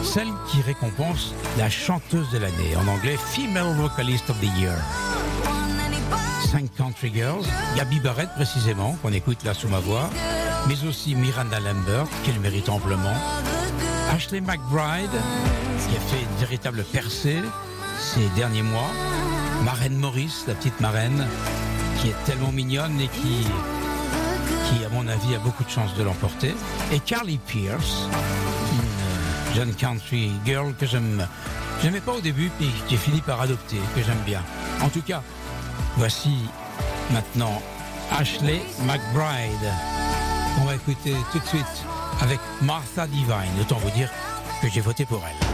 celle 0.03 0.27
qui 0.47 0.61
récompense 0.61 1.33
la 1.57 1.71
chanteuse 1.71 2.29
de 2.29 2.37
l'année, 2.37 2.75
en 2.75 2.87
anglais 2.87 3.17
Female 3.17 3.73
Vocalist 3.77 4.29
of 4.29 4.39
the 4.41 4.59
Year. 4.59 4.75
One 5.43 5.79
anybody 5.79 6.47
Cinq 6.51 6.75
Country 6.77 7.11
Girls, 7.11 7.45
Gabi 7.75 7.99
Barrett 7.99 8.29
précisément, 8.35 8.95
qu'on 9.01 9.11
écoute 9.11 9.43
là 9.43 9.55
sous 9.55 9.67
ma 9.67 9.79
voix, 9.79 10.07
mais 10.67 10.87
aussi 10.87 11.15
Miranda 11.15 11.59
Lambert, 11.59 12.05
qu'elle 12.23 12.39
mérite 12.41 12.69
amplement, 12.69 13.17
Ashley 14.11 14.39
McBride, 14.39 15.09
qui 15.09 15.97
a 15.97 15.99
fait 16.01 16.21
une 16.21 16.37
véritable 16.39 16.83
percée 16.83 17.41
ces 17.97 18.29
derniers 18.35 18.61
mois, 18.61 18.91
Marraine 19.63 19.97
Morris, 19.97 20.43
la 20.47 20.53
petite 20.53 20.79
marraine, 20.79 21.25
qui 21.99 22.09
est 22.09 22.23
tellement 22.27 22.51
mignonne 22.51 23.01
et 23.01 23.07
qui, 23.07 23.47
qui 24.69 24.83
à 24.85 24.89
mon 24.89 25.07
avis, 25.07 25.35
a 25.35 25.39
beaucoup 25.39 25.63
de 25.63 25.69
chances 25.69 25.93
de 25.95 26.03
l'emporter, 26.03 26.55
et 26.91 26.99
Carly 26.99 27.37
Pierce, 27.37 28.07
une 28.73 29.55
jeune 29.55 29.73
country 29.73 30.31
girl 30.45 30.73
que 30.75 30.85
j'aime, 30.85 31.27
j'aimais 31.81 32.01
pas 32.01 32.13
au 32.13 32.21
début, 32.21 32.49
puis 32.57 32.69
j'ai 32.89 32.97
fini 32.97 33.21
par 33.21 33.41
adopter, 33.41 33.79
que 33.95 34.01
j'aime 34.01 34.21
bien. 34.25 34.41
En 34.81 34.89
tout 34.89 35.01
cas, 35.01 35.21
voici 35.97 36.37
maintenant 37.11 37.61
Ashley 38.11 38.61
McBride. 38.81 39.73
On 40.61 40.65
va 40.65 40.75
écouter 40.75 41.15
tout 41.31 41.39
de 41.39 41.45
suite 41.45 41.85
avec 42.21 42.39
Martha 42.61 43.07
Divine. 43.07 43.59
Autant 43.59 43.77
vous 43.77 43.91
dire 43.91 44.09
que 44.61 44.69
j'ai 44.69 44.81
voté 44.81 45.05
pour 45.05 45.21
elle. 45.27 45.44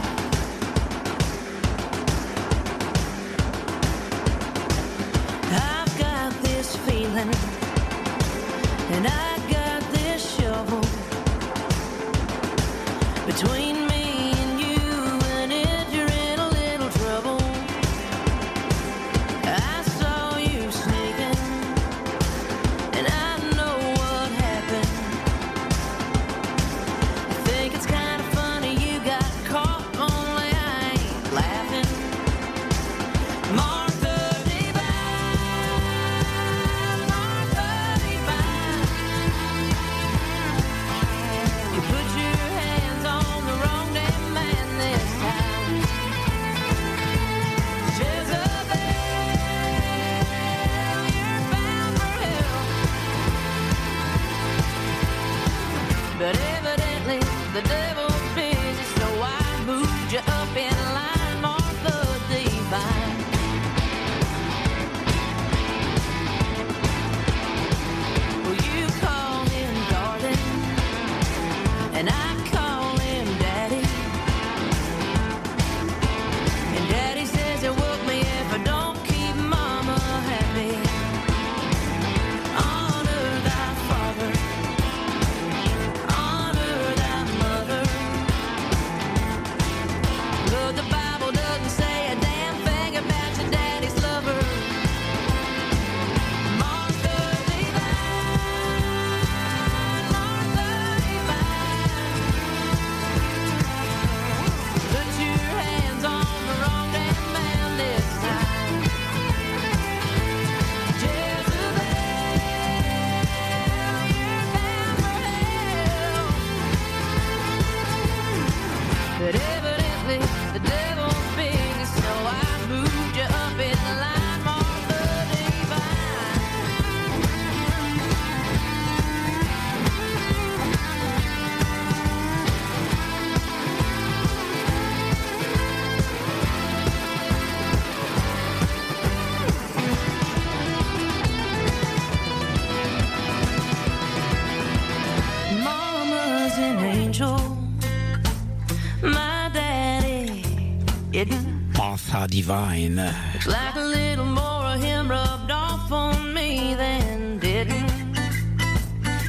Divine. 152.42 152.96
Looks 153.34 153.46
like 153.46 153.76
a 153.76 153.84
little 153.84 154.24
more 154.24 154.74
of 154.74 154.82
him 154.82 155.08
rubbed 155.08 155.52
off 155.52 155.92
on 155.92 156.34
me 156.34 156.74
than 156.74 157.38
didn't? 157.38 157.88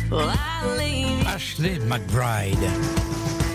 Well, 0.09 0.33
I 0.33 0.75
leave 0.79 1.19
you. 1.19 1.27
Ashley 1.27 1.77
McBride. 1.81 2.67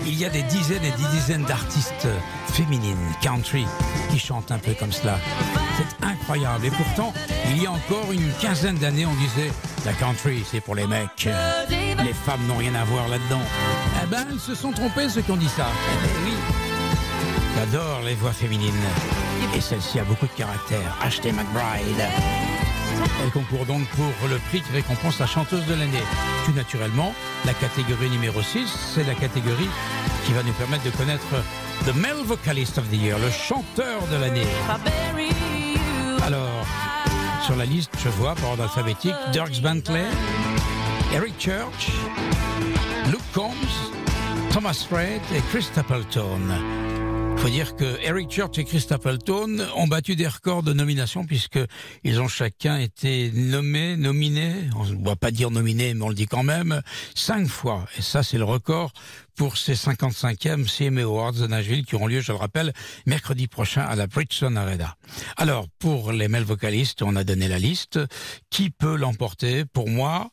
Il 0.05 0.17
y 0.17 0.23
a 0.23 0.29
des 0.29 0.43
dizaines 0.43 0.85
et 0.85 0.91
des 0.91 1.09
dizaines 1.11 1.43
d'artistes 1.43 2.07
féminines, 2.53 2.95
country, 3.21 3.65
qui 4.09 4.17
chantent 4.17 4.49
un 4.53 4.59
peu 4.59 4.73
comme 4.75 4.93
cela. 4.93 5.17
C'est 5.75 6.05
incroyable. 6.05 6.65
Et 6.65 6.71
pourtant, 6.71 7.13
il 7.49 7.61
y 7.61 7.67
a 7.67 7.71
encore 7.71 8.13
une 8.13 8.31
quinzaine 8.39 8.77
d'années, 8.77 9.05
on 9.05 9.15
disait 9.15 9.51
la 9.85 9.91
country, 9.91 10.45
c'est 10.49 10.61
pour 10.61 10.75
les 10.75 10.87
mecs. 10.87 11.27
Les 11.69 12.13
femmes 12.13 12.47
n'ont 12.47 12.57
rien 12.57 12.75
à 12.75 12.85
voir 12.85 13.09
là-dedans. 13.09 13.41
Eh 14.01 14.07
ben, 14.07 14.25
ils 14.31 14.39
se 14.39 14.55
sont 14.55 14.71
trompés, 14.71 15.09
ceux 15.09 15.21
qui 15.21 15.31
ont 15.31 15.37
dit 15.37 15.49
ça. 15.49 15.67
Eh 15.67 16.07
ben 16.07 16.13
oui. 16.23 16.33
J'adore 17.57 18.01
les 18.05 18.15
voix 18.15 18.31
féminines. 18.31 18.73
Et 19.55 19.61
celle-ci 19.61 19.99
a 19.99 20.03
beaucoup 20.03 20.27
de 20.27 20.31
caractère. 20.31 20.95
Ashley 21.01 21.31
McBride. 21.31 22.07
Elle 23.23 23.31
concourt 23.31 23.65
donc 23.65 23.87
pour 23.89 24.27
le 24.27 24.37
prix 24.49 24.61
qui 24.61 24.71
récompense 24.71 25.19
la 25.19 25.25
chanteuse 25.25 25.65
de 25.65 25.73
l'année. 25.73 26.03
Tout 26.45 26.53
naturellement, 26.53 27.13
la 27.45 27.53
catégorie 27.53 28.09
numéro 28.09 28.41
6, 28.41 28.67
c'est 28.93 29.05
la 29.05 29.15
catégorie 29.15 29.69
qui 30.25 30.33
va 30.33 30.43
nous 30.43 30.53
permettre 30.53 30.83
de 30.83 30.91
connaître 30.91 31.25
The 31.85 31.95
Male 31.95 32.23
Vocalist 32.25 32.77
of 32.77 32.89
the 32.89 32.93
Year, 32.93 33.17
le 33.19 33.29
chanteur 33.31 34.05
de 34.11 34.17
l'année. 34.17 34.47
Alors, 36.25 36.65
sur 37.43 37.55
la 37.55 37.65
liste, 37.65 37.91
je 38.03 38.09
vois 38.09 38.35
par 38.35 38.51
ordre 38.51 38.63
alphabétique 38.63 39.15
Dirks 39.31 39.61
Bentley, 39.61 40.05
Eric 41.13 41.33
Church, 41.39 41.89
Luke 43.07 43.19
Combs, 43.33 43.93
Thomas 44.51 44.85
Rhett 44.91 45.21
et 45.33 45.41
Chris 45.49 45.63
Stapleton. 45.63 46.88
Faut 47.39 47.49
dire 47.49 47.77
que 47.77 47.97
Eric 48.03 48.29
Church 48.29 48.57
et 48.57 48.65
Chris 48.65 48.81
Stapleton 48.81 49.65
ont 49.75 49.87
battu 49.87 50.17
des 50.17 50.27
records 50.27 50.61
de 50.61 50.73
nomination 50.73 51.23
puisque 51.23 51.59
ils 52.03 52.19
ont 52.19 52.27
chacun 52.27 52.77
été 52.77 53.31
nommés, 53.33 53.95
nominés, 53.95 54.69
on 54.75 54.83
ne 54.83 55.05
va 55.05 55.15
pas 55.15 55.31
dire 55.31 55.49
nominés, 55.49 55.93
mais 55.93 56.03
on 56.03 56.09
le 56.09 56.15
dit 56.15 56.27
quand 56.27 56.43
même, 56.43 56.81
cinq 57.15 57.47
fois. 57.47 57.85
Et 57.97 58.01
ça, 58.01 58.23
c'est 58.23 58.37
le 58.37 58.43
record 58.43 58.91
pour 59.35 59.57
ces 59.57 59.73
55e 59.73 60.65
CMA 60.65 61.03
Awards 61.03 61.31
de 61.31 61.47
Nashville 61.47 61.85
qui 61.85 61.95
auront 61.95 62.07
lieu, 62.07 62.19
je 62.19 62.33
le 62.33 62.37
rappelle, 62.37 62.73
mercredi 63.05 63.47
prochain 63.47 63.83
à 63.83 63.95
la 63.95 64.05
Bridgestone 64.05 64.57
Arena. 64.57 64.97
Alors, 65.37 65.67
pour 65.79 66.11
les 66.11 66.27
male 66.27 66.43
vocalistes, 66.43 67.01
on 67.03 67.15
a 67.15 67.23
donné 67.23 67.47
la 67.47 67.57
liste. 67.57 67.99
Qui 68.49 68.69
peut 68.69 68.97
l'emporter? 68.97 69.63
Pour 69.63 69.89
moi, 69.89 70.29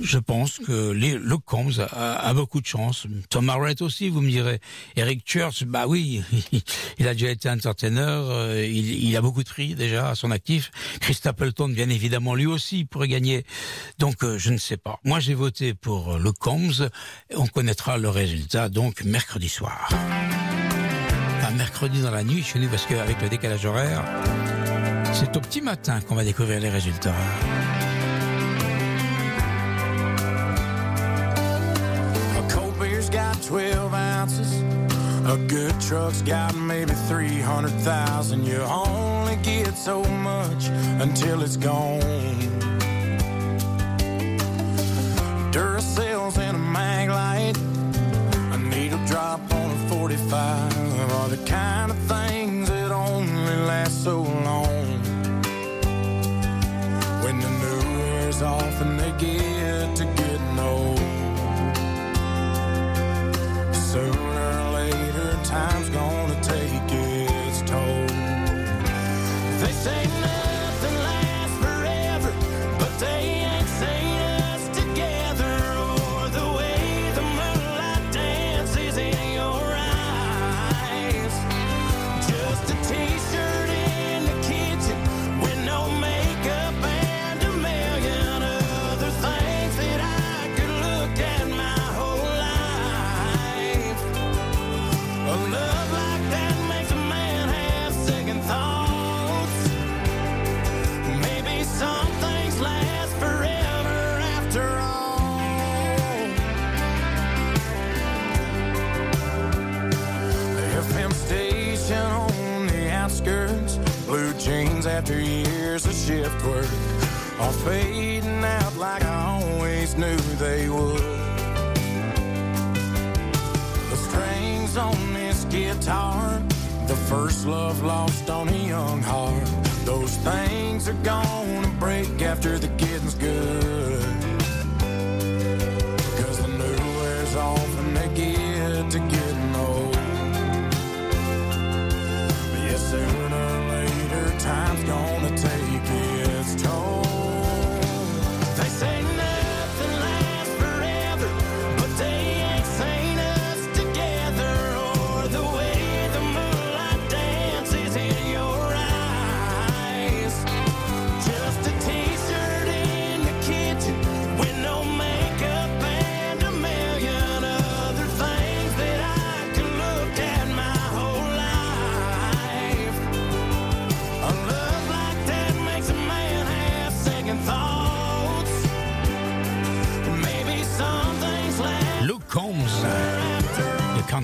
je 0.00 0.18
pense 0.18 0.58
que 0.58 0.90
Luke 0.92 1.44
Combs 1.44 1.80
a, 1.80 2.32
beaucoup 2.34 2.60
de 2.60 2.66
chance. 2.66 3.06
Tom 3.28 3.48
Arrett 3.48 3.82
aussi, 3.82 4.08
vous 4.08 4.20
me 4.20 4.30
direz. 4.30 4.60
Eric 4.96 5.22
Church, 5.24 5.64
bah 5.64 5.86
oui, 5.88 6.22
il 6.98 7.08
a 7.08 7.12
déjà 7.14 7.30
été 7.30 7.50
entertainer, 7.50 8.00
euh, 8.06 8.64
il, 8.64 9.04
il 9.04 9.16
a 9.16 9.20
beaucoup 9.20 9.42
de 9.42 9.48
prix 9.48 9.74
déjà 9.74 10.10
à 10.10 10.14
son 10.14 10.30
actif. 10.30 10.70
Chris 11.00 11.14
Stapleton, 11.14 11.68
bien 11.68 11.88
évidemment, 11.90 12.34
lui 12.34 12.46
aussi 12.46 12.84
pourrait 12.84 13.08
gagner. 13.08 13.44
Donc, 13.98 14.22
euh, 14.22 14.38
je 14.38 14.50
ne 14.50 14.58
sais 14.58 14.76
pas. 14.76 15.00
Moi, 15.04 15.20
j'ai 15.20 15.34
voté 15.34 15.74
pour 15.74 16.14
euh, 16.14 16.18
Luke 16.18 16.38
Combs. 16.38 16.88
On 17.34 17.46
connaîtra 17.46 17.98
le 17.98 18.08
résultat 18.08 18.68
donc 18.68 19.02
mercredi 19.04 19.48
soir. 19.48 19.88
Enfin, 21.38 21.50
mercredi 21.56 22.00
dans 22.02 22.10
la 22.10 22.22
nuit 22.22 22.42
chez 22.42 22.58
nous, 22.58 22.68
parce 22.68 22.86
qu'avec 22.86 23.20
le 23.20 23.28
décalage 23.28 23.64
horaire, 23.64 24.04
C'est 25.12 25.36
au 25.36 25.40
petit 25.40 25.60
matin 25.60 26.00
qu'on 26.00 26.14
va 26.14 26.24
découvrir 26.24 26.60
les 26.60 26.70
résultats. 26.70 27.14
12 33.50 33.92
ounces. 33.94 34.62
A 35.26 35.36
good 35.48 35.74
truck's 35.80 36.22
got 36.22 36.54
maybe 36.54 36.92
300,000. 37.08 38.44
You 38.46 38.60
only 38.60 39.34
get 39.42 39.76
so 39.76 40.04
much 40.04 40.68
until 41.00 41.42
it's 41.42 41.56
gone. 41.56 42.00
Duracells 45.50 46.38
and 46.38 46.56
a 46.56 46.60
mag 46.60 47.08
light. 47.08 47.56
A 48.54 48.56
needle 48.56 49.04
drop 49.06 49.40
on 49.52 49.70
a 49.72 49.88
45 49.88 51.10
are 51.10 51.28
the 51.28 51.44
kind 51.44 51.90
of 51.90 51.98
things 51.98 52.68
that 52.68 52.92
only 52.92 53.56
last 53.66 54.04
so 54.04 54.22
long. 54.22 55.02
When 57.24 57.40
the 57.40 57.50
new 57.50 57.98
wears 57.98 58.42
off 58.42 58.80
and 58.80 59.00
they 59.00 59.10
get 59.18 59.49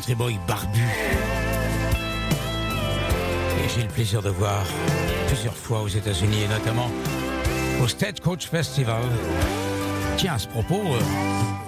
country 0.07 0.15
boy 0.15 0.39
barbu. 0.47 0.81
Et 3.59 3.69
j'ai 3.75 3.83
le 3.83 3.89
plaisir 3.89 4.23
de 4.23 4.31
voir 4.31 4.63
plusieurs 5.27 5.57
fois 5.57 5.83
aux 5.83 5.89
États-Unis 5.89 6.43
et 6.45 6.49
notamment 6.49 6.91
au 7.83 7.89
Stagecoach 7.89 8.47
Festival. 8.47 9.03
Tiens, 10.17 10.35
à 10.35 10.39
ce 10.39 10.49
propos, 10.49 10.81
euh, 10.81 11.01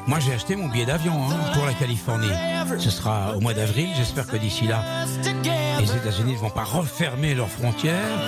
moi 0.06 0.18
j'ai 0.20 0.32
acheté 0.32 0.56
mon 0.56 0.68
billet 0.68 0.86
d'avion 0.86 1.14
hein, 1.14 1.52
pour 1.54 1.66
la 1.66 1.74
Californie. 1.74 2.30
Ce 2.78 2.90
sera 2.90 3.36
au 3.36 3.40
mois 3.40 3.54
d'avril. 3.54 3.88
J'espère 3.96 4.26
que 4.26 4.36
d'ici 4.36 4.66
là, 4.66 4.82
les 5.80 5.96
États-Unis 5.96 6.32
ne 6.34 6.38
vont 6.38 6.50
pas 6.50 6.64
refermer 6.64 7.34
leurs 7.34 7.48
frontières. 7.48 8.18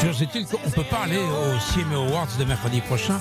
Toujours 0.00 0.22
est-il 0.22 0.46
qu'on 0.46 0.58
ne 0.64 0.72
peut 0.72 0.84
pas 0.84 1.00
aller 1.04 1.18
au 1.18 1.72
CMA 1.72 1.96
Awards 1.96 2.28
de 2.38 2.44
mercredi 2.44 2.80
prochain, 2.80 3.20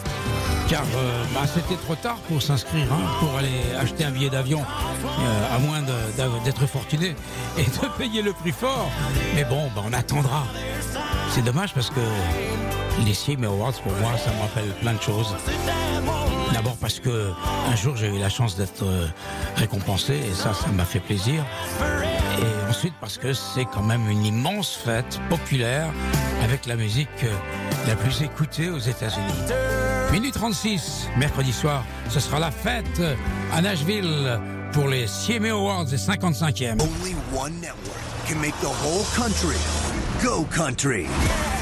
car 0.69 0.84
euh, 0.95 1.23
bah, 1.34 1.41
c'était 1.45 1.80
trop 1.82 1.95
tard 1.95 2.17
pour 2.28 2.41
s'inscrire, 2.41 2.91
hein, 2.91 3.06
pour 3.19 3.38
aller 3.38 3.62
acheter 3.80 4.04
un 4.04 4.12
billet 4.12 4.30
d'avion, 4.30 4.62
euh, 4.62 5.56
à 5.56 5.60
moins 5.60 5.82
d'être 6.43 6.65
fortuné 6.67 7.15
et 7.58 7.63
de 7.63 7.97
payer 7.97 8.21
le 8.21 8.34
prix 8.34 8.52
fort. 8.52 8.89
Mais 9.36 9.45
bon, 9.45 9.69
bah, 9.76 9.82
on 9.86 9.93
attendra. 9.93 10.45
C'est 11.32 11.43
dommage 11.43 11.73
parce 11.73 11.89
que 11.89 12.02
les 13.06 13.13
CMA 13.13 13.47
Awards, 13.47 13.73
pour 13.84 13.91
moi, 13.93 14.12
ça 14.17 14.32
me 14.32 14.41
rappelle 14.41 14.73
plein 14.82 14.93
de 14.93 15.02
choses. 15.02 15.36
D'abord 16.58 16.78
parce 16.78 17.00
que 17.00 17.32
un 17.72 17.76
jour 17.76 17.96
j'ai 17.96 18.08
eu 18.08 18.17
la 18.17 18.30
chance 18.30 18.58
d'être 18.58 18.84
euh, 18.84 19.06
récompensé 19.58 20.15
et 20.15 20.34
ça, 20.34 20.56
ça 20.56 20.70
m'a 20.70 20.86
fait 20.86 21.00
plaisir. 21.00 21.46
Et 22.39 22.67
ensuite 22.67 22.96
parce 23.00 23.20
que 23.20 23.32
c'est 23.32 23.65
quand 23.65 23.84
même 23.84 24.10
une 24.10 24.26
immense 24.26 24.74
fête 24.74 25.20
populaire 25.30 25.93
avec 26.43 26.65
la 26.65 26.76
musique 26.76 27.10
euh, 27.24 27.38
la 27.88 27.96
plus 27.96 28.24
écoutée 28.24 28.72
aux 28.72 28.80
États-Unis. 28.80 29.54
Minute 30.12 30.34
36, 30.34 31.10
mercredi 31.17 31.54
soir, 31.54 31.86
ce 32.10 32.20
sera 32.20 32.39
la 32.39 32.50
fête 32.50 33.04
à 33.54 33.62
Nashville 33.62 34.39
pour 34.72 34.88
les 34.88 35.06
CMA 35.06 35.52
Awards 35.52 35.86
des 35.86 35.98
55e. 35.98 36.82
Only 36.82 37.15
one 37.36 37.54
network 37.62 38.00
can 38.28 38.41
make 38.41 38.56
the 38.62 38.65
whole 38.65 39.06
country 39.15 39.58
go 40.24 40.43
country. 40.50 41.06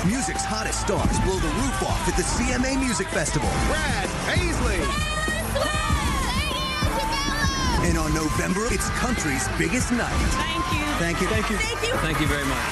Music's 0.05 0.45
hottest 0.45 0.81
stars 0.81 1.17
blow 1.25 1.39
the 1.41 1.49
roof 1.57 1.81
off 1.81 2.07
at 2.07 2.15
the 2.15 2.21
CMA 2.21 2.77
Music 2.79 3.07
Festival. 3.07 3.49
Brad 3.65 4.09
Paisley. 4.29 4.77
And 7.89 7.97
on 7.97 8.13
November, 8.13 8.67
it's 8.69 8.87
country's 9.01 9.47
biggest 9.57 9.91
night. 9.91 10.13
Thank 10.37 10.69
you. 10.77 10.85
Thank 11.01 11.21
you. 11.21 11.27
Thank 11.27 11.49
you. 11.49 11.57
Thank 11.57 11.81
you. 11.81 11.93
Thank 12.05 12.19
you 12.21 12.27
very 12.27 12.45
much. 12.45 12.69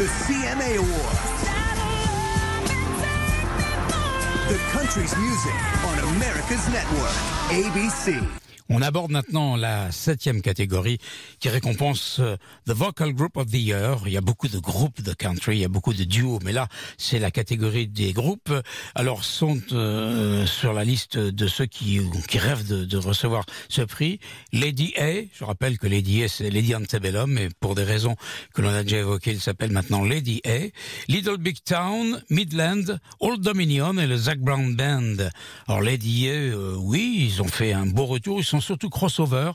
The 0.00 0.08
CMA 0.24 0.80
Awards. 0.80 1.36
The 4.48 4.58
country's 4.72 5.16
music 5.16 5.56
on 5.84 5.98
America's 6.16 6.66
network, 6.72 7.16
ABC. 7.52 8.45
On 8.68 8.82
aborde 8.82 9.12
maintenant 9.12 9.54
la 9.54 9.92
septième 9.92 10.42
catégorie 10.42 10.98
qui 11.38 11.48
récompense 11.48 12.18
euh, 12.18 12.36
The 12.66 12.72
Vocal 12.72 13.12
Group 13.12 13.36
of 13.36 13.46
the 13.46 13.54
Year. 13.54 14.00
Il 14.06 14.12
y 14.12 14.16
a 14.16 14.20
beaucoup 14.20 14.48
de 14.48 14.58
groupes 14.58 15.02
de 15.02 15.12
country, 15.12 15.58
il 15.58 15.60
y 15.60 15.64
a 15.64 15.68
beaucoup 15.68 15.94
de 15.94 16.02
duos, 16.02 16.40
mais 16.42 16.50
là, 16.50 16.66
c'est 16.98 17.20
la 17.20 17.30
catégorie 17.30 17.86
des 17.86 18.12
groupes. 18.12 18.52
Alors, 18.96 19.24
sont 19.24 19.60
euh, 19.70 20.46
sur 20.46 20.72
la 20.72 20.82
liste 20.82 21.16
de 21.16 21.46
ceux 21.46 21.66
qui, 21.66 22.00
qui 22.26 22.38
rêvent 22.38 22.66
de, 22.66 22.84
de 22.84 22.96
recevoir 22.96 23.44
ce 23.68 23.82
prix. 23.82 24.18
Lady 24.52 24.94
A, 24.98 25.22
je 25.32 25.44
rappelle 25.44 25.78
que 25.78 25.86
Lady 25.86 26.24
A, 26.24 26.28
c'est 26.28 26.50
Lady 26.50 26.74
Antebellum, 26.74 27.30
mais 27.30 27.48
pour 27.60 27.76
des 27.76 27.84
raisons 27.84 28.16
que 28.52 28.62
l'on 28.62 28.70
a 28.70 28.82
déjà 28.82 28.98
évoquées, 28.98 29.30
il 29.30 29.40
s'appelle 29.40 29.70
maintenant 29.70 30.02
Lady 30.02 30.40
A. 30.44 30.70
Little 31.06 31.38
Big 31.38 31.58
Town, 31.64 32.20
Midland, 32.30 32.98
Old 33.20 33.42
Dominion 33.42 33.96
et 33.98 34.08
le 34.08 34.16
Zac 34.16 34.40
Brown 34.40 34.74
Band. 34.74 35.28
Alors, 35.68 35.82
Lady 35.82 36.28
A, 36.28 36.32
euh, 36.32 36.74
oui, 36.76 37.30
ils 37.30 37.42
ont 37.42 37.48
fait 37.48 37.72
un 37.72 37.86
beau 37.86 38.06
retour, 38.06 38.40
surtout 38.60 38.90
crossover. 38.90 39.52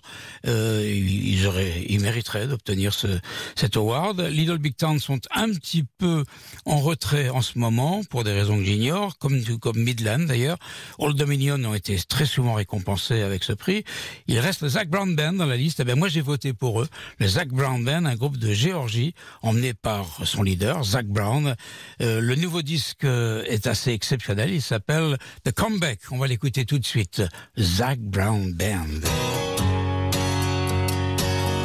Euh, 0.48 0.84
ils, 0.86 1.99
mériteraient 2.02 2.47
d'obtenir 2.47 2.93
ce, 2.93 3.08
cet 3.56 3.78
award. 3.78 4.20
Little 4.22 4.58
Big 4.58 4.76
Town 4.76 4.99
sont 4.99 5.20
un 5.34 5.49
petit 5.49 5.86
peu 5.97 6.24
en 6.66 6.80
retrait 6.80 7.30
en 7.30 7.41
ce 7.41 7.60
moment 7.60 8.02
pour 8.10 8.24
des 8.24 8.32
raisons 8.34 8.58
que 8.58 8.64
j'ignore, 8.64 9.18
comme 9.18 9.41
comme 9.60 9.78
Midland 9.78 10.28
d'ailleurs. 10.28 10.58
Old 10.97 11.18
Dominion 11.18 11.64
ont 11.64 11.74
été 11.74 11.97
très 12.08 12.26
souvent 12.26 12.54
récompensés 12.54 13.22
avec 13.22 13.43
ce 13.43 13.54
prix. 13.54 13.84
Il 14.28 14.39
reste 14.39 14.62
le 14.62 14.70
Zach 14.70 14.89
Brown 14.89 15.16
Band 15.16 15.34
dans 15.34 15.45
la 15.45 15.58
liste. 15.58 15.80
Eh 15.80 15.84
ben 15.84 15.97
moi 15.97 16.08
j'ai 16.08 16.22
voté 16.22 16.54
pour 16.54 16.82
eux. 16.82 16.88
Le 17.20 17.28
Zach 17.28 17.49
Brown 17.49 17.84
Band, 17.84 18.06
un 18.06 18.16
groupe 18.16 18.38
de 18.38 18.54
Géorgie 18.54 19.14
emmené 19.41 19.74
par 19.74 20.26
son 20.26 20.43
leader 20.43 20.84
Zach 20.84 21.06
Brown. 21.06 21.56
Euh, 22.02 22.22
le 22.22 22.36
nouveau 22.36 22.62
disque 22.62 23.04
euh, 23.04 23.43
est 23.45 23.68
assez 23.68 23.91
exceptionnel. 23.91 24.52
Il 24.52 24.62
s'appelle 24.62 25.18
The 25.43 25.52
Comeback. 25.52 25.99
On 26.12 26.18
va 26.18 26.28
l'écouter 26.28 26.66
tout 26.66 26.80
de 26.80 26.86
suite. 26.86 27.22
Zach 27.58 27.99
Brown 27.99 28.54
Band. 28.54 28.91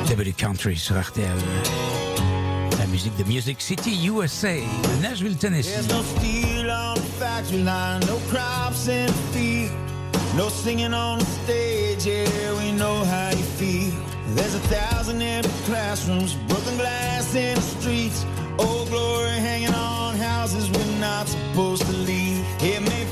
W 0.09 0.33
Country 0.33 0.77
sur 0.77 0.97
RTL. 1.01 1.37
La 2.79 2.87
musique 2.87 3.17
de 3.17 3.25
Music 3.25 3.61
City 3.61 4.07
USA, 4.07 4.61
Nashville, 5.03 5.37
Tennessee. 5.37 5.71
There's 5.71 5.89
no 5.89 6.03
steel 6.03 6.71
on 6.71 6.95
the 6.95 7.03
factory 7.19 7.63
line, 7.63 8.01
no 8.07 8.19
crops 8.31 8.89
in 8.89 9.07
the 9.07 9.13
field, 9.33 9.73
no 10.37 10.49
singing 10.49 10.95
on 10.95 11.19
the 11.19 11.25
stage. 11.45 12.07
Yeah, 12.07 12.55
we 12.59 12.73
know 12.73 13.05
how 13.05 13.31
you 13.31 13.45
feel. 13.59 13.93
There's 14.35 14.55
a 14.55 14.61
thousand 14.69 15.23
empty 15.23 15.51
classrooms, 15.65 16.35
broken 16.49 16.77
glass 16.77 17.35
in 17.35 17.55
the 17.55 17.61
streets, 17.61 18.25
old 18.59 18.89
glory 18.89 19.31
hanging 19.31 19.75
on 19.75 20.17
houses 20.17 20.71
we're 20.71 21.01
not 21.01 21.29
supposed 21.29 21.85
to 21.87 21.93
leave. 21.93 22.45
It 22.61 22.83
may 22.83 23.06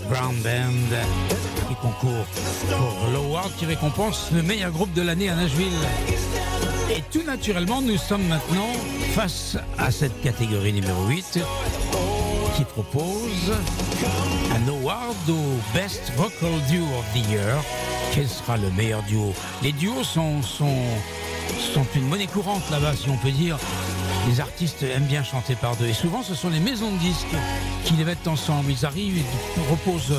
Brown 0.00 0.34
Band 0.42 0.96
qui 1.68 1.74
concourt 1.74 2.26
pour 2.68 3.10
l'award 3.12 3.50
qui 3.56 3.66
récompense 3.66 4.30
le 4.32 4.42
meilleur 4.42 4.70
groupe 4.70 4.92
de 4.94 5.02
l'année 5.02 5.28
à 5.28 5.34
Nashville. 5.34 5.72
Et 6.90 7.02
tout 7.12 7.22
naturellement, 7.26 7.82
nous 7.82 7.98
sommes 7.98 8.26
maintenant 8.26 8.72
face 9.14 9.56
à 9.78 9.90
cette 9.90 10.18
catégorie 10.22 10.72
numéro 10.72 11.06
8 11.06 11.40
qui 12.56 12.64
propose 12.64 13.52
un 14.54 14.68
award 14.68 15.16
au 15.28 15.74
Best 15.74 16.12
Vocal 16.16 16.60
Duo 16.70 16.84
of 16.98 17.04
the 17.14 17.28
Year. 17.30 17.62
Quel 18.14 18.28
sera 18.28 18.56
le 18.56 18.70
meilleur 18.70 19.02
duo? 19.02 19.32
Les 19.62 19.72
duos 19.72 20.04
sont, 20.04 20.42
sont 20.42 21.86
une 21.94 22.08
monnaie 22.08 22.26
courante 22.26 22.68
là-bas, 22.70 22.94
si 22.94 23.08
on 23.08 23.16
peut 23.16 23.30
dire. 23.30 23.58
Les 24.28 24.40
artistes 24.40 24.82
aiment 24.82 25.06
bien 25.06 25.24
chanter 25.24 25.54
par 25.56 25.76
deux. 25.76 25.86
Et 25.86 25.92
souvent, 25.92 26.22
ce 26.22 26.34
sont 26.34 26.48
les 26.48 26.60
maisons 26.60 26.92
de 26.92 26.98
disques 26.98 27.36
qui 27.84 27.94
les 27.94 28.04
mettent 28.04 28.28
ensemble. 28.28 28.70
Ils 28.70 28.86
arrivent, 28.86 29.18
ils 29.18 29.62
proposent 29.64 30.14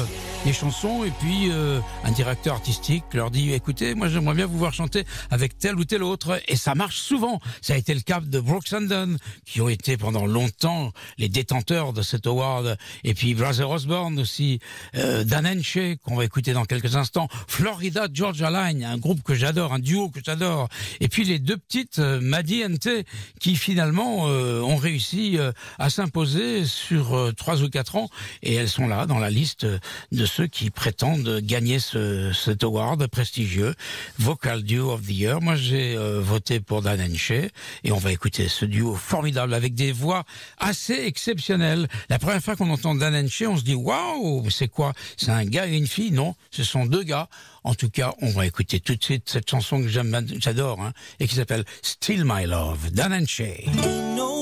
les 0.46 0.54
chansons 0.54 1.04
et 1.04 1.12
puis 1.20 1.50
euh, 1.52 1.80
un 2.04 2.12
directeur 2.12 2.56
artistique 2.56 3.04
leur 3.14 3.32
dit 3.32 3.54
écoutez 3.54 3.96
moi 3.96 4.10
j'aimerais 4.10 4.36
bien 4.36 4.46
vous 4.46 4.58
voir 4.58 4.74
chanter 4.74 5.06
avec 5.32 5.58
tel 5.58 5.76
ou 5.76 5.86
tel 5.86 6.04
autre. 6.04 6.42
Et 6.48 6.56
ça 6.56 6.76
marche 6.76 6.98
souvent. 6.98 7.40
Ça 7.62 7.74
a 7.74 7.78
été 7.78 7.94
le 7.94 8.02
cas 8.02 8.20
de 8.20 8.40
Brooks 8.40 8.74
and 8.74 9.16
qui 9.46 9.62
ont 9.62 9.70
été 9.70 9.98
pendant 9.98 10.26
longtemps 10.26 10.92
les 11.18 11.30
détenteurs 11.30 11.94
de 11.94 12.02
cet 12.02 12.28
award. 12.28 12.78
Et 13.04 13.14
puis 13.14 13.34
Brother 13.34 13.70
Osborne 13.70 14.20
aussi 14.20 14.60
euh, 14.96 15.24
Dan 15.24 15.48
Henche 15.48 15.98
qu'on 16.04 16.16
va 16.16 16.26
écouter 16.26 16.54
dans 16.54 16.66
quelques 16.66 16.96
instants. 16.96 17.28
Florida 17.48 18.08
Georgia 18.12 18.50
Line 18.50 18.84
un 18.84 18.98
groupe 18.98 19.24
que 19.24 19.36
j'adore 19.36 19.74
un 19.74 19.80
duo 19.80 20.10
que 20.10 20.20
j'adore. 20.24 20.68
Et 21.00 21.08
puis 21.08 21.24
les 21.24 21.40
deux 21.40 21.58
petites 21.58 22.00
euh, 22.00 22.20
Maddie 22.22 22.66
and 22.66 22.78
T 22.78 23.06
qui 23.40 23.56
finalement 23.56 24.28
euh, 24.28 24.62
ont 24.62 24.76
réussi 24.76 25.38
euh, 25.38 25.52
à 25.80 25.90
s'imposer 25.90 26.66
sur 26.66 27.16
euh, 27.16 27.32
trois 27.32 27.62
ou 27.64 27.70
quatre 27.70 27.96
ans. 27.96 28.10
Et 28.42 28.56
elles 28.56 28.70
sont 28.70 28.88
là 28.88 29.06
dans 29.06 29.20
la 29.20 29.30
liste 29.30 29.66
de 30.12 30.26
ceux 30.36 30.48
qui 30.48 30.72
prétendent 30.72 31.40
gagner 31.42 31.80
ce, 31.80 32.32
cet 32.34 32.64
award 32.64 33.06
prestigieux, 33.08 33.76
Vocal 34.18 34.64
Duo 34.64 34.92
of 34.92 35.04
the 35.04 35.12
Year. 35.12 35.42
Moi, 35.42 35.56
j'ai 35.56 35.96
euh, 35.96 36.20
voté 36.22 36.60
pour 36.60 36.82
Dan 36.82 37.00
Henche 37.02 37.32
et 37.32 37.92
on 37.92 37.98
va 37.98 38.12
écouter 38.12 38.48
ce 38.48 38.66
duo 38.66 38.96
formidable 38.96 39.54
avec 39.54 39.76
des 39.76 39.92
voix 39.92 40.24
assez 40.58 41.06
exceptionnelles. 41.06 41.88
La 42.10 42.18
première 42.18 42.42
fois 42.42 42.56
qu'on 42.56 42.70
entend 42.72 42.96
Dan 42.96 43.16
Henche, 43.16 43.44
on 43.48 43.58
se 43.58 43.64
dit 43.64 43.76
waouh, 43.76 44.50
c'est 44.50 44.70
quoi? 44.70 44.94
C'est 45.18 45.32
un 45.32 45.46
gars 45.46 45.68
et 45.68 45.78
une 45.78 45.88
fille? 45.88 46.12
Non, 46.12 46.36
ce 46.50 46.64
sont 46.64 46.86
deux 46.86 47.04
gars. 47.04 47.30
En 47.64 47.76
tout 47.76 47.90
cas, 47.90 48.14
on 48.22 48.30
va 48.32 48.48
écouter 48.48 48.80
tout 48.80 48.96
de 48.96 49.04
suite 49.04 49.30
cette 49.30 49.50
chanson 49.50 49.82
que 49.82 49.88
j'adore, 49.88 50.82
hein, 50.82 50.94
et 51.20 51.28
qui 51.28 51.36
s'appelle 51.36 51.64
Still 51.84 52.24
My 52.26 52.46
Love, 52.46 52.92
Dan 52.92 53.14
Henche. 53.14 53.42
Ain't 53.42 54.16
no 54.16 54.34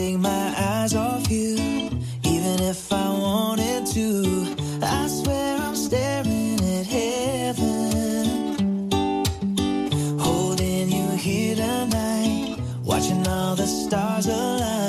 take 0.00 0.18
my 0.18 0.54
eyes 0.56 0.94
off 0.94 1.30
you, 1.30 1.56
even 2.34 2.56
if 2.72 2.90
I 2.90 3.08
wanted 3.26 3.84
to. 3.96 4.06
I 4.82 5.06
swear 5.08 5.58
I'm 5.58 5.76
staring 5.76 6.58
at 6.76 6.86
heaven, 6.86 8.24
holding 10.18 10.88
you 10.96 11.06
here 11.26 11.54
tonight, 11.54 12.56
watching 12.82 13.26
all 13.28 13.54
the 13.54 13.66
stars 13.66 14.26
align. 14.26 14.79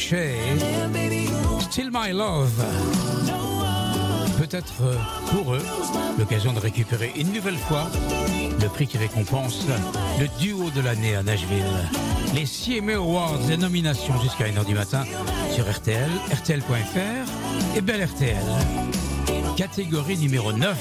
Still 0.00 1.90
My 1.92 2.10
Love. 2.12 2.64
Peut-être 4.38 4.72
euh, 4.82 4.96
pour 5.30 5.54
eux 5.54 5.62
l'occasion 6.18 6.54
de 6.54 6.58
récupérer 6.58 7.12
une 7.16 7.30
nouvelle 7.32 7.58
fois 7.58 7.86
le 8.60 8.68
prix 8.68 8.86
qui 8.86 8.96
récompense 8.96 9.66
le 10.18 10.26
duo 10.40 10.70
de 10.70 10.80
l'année 10.80 11.14
à 11.14 11.22
Nashville. 11.22 11.62
Les 12.34 12.44
CMA 12.44 12.94
Awards, 12.94 13.40
les 13.50 13.58
nominations 13.58 14.18
jusqu'à 14.22 14.46
1h 14.46 14.64
du 14.64 14.74
matin 14.74 15.04
sur 15.52 15.70
RTL, 15.70 16.10
RTL.fr 16.32 17.76
et 17.76 17.80
Belle 17.82 18.04
RTL. 18.04 18.36
Catégorie 19.58 20.16
numéro 20.16 20.54
9. 20.54 20.76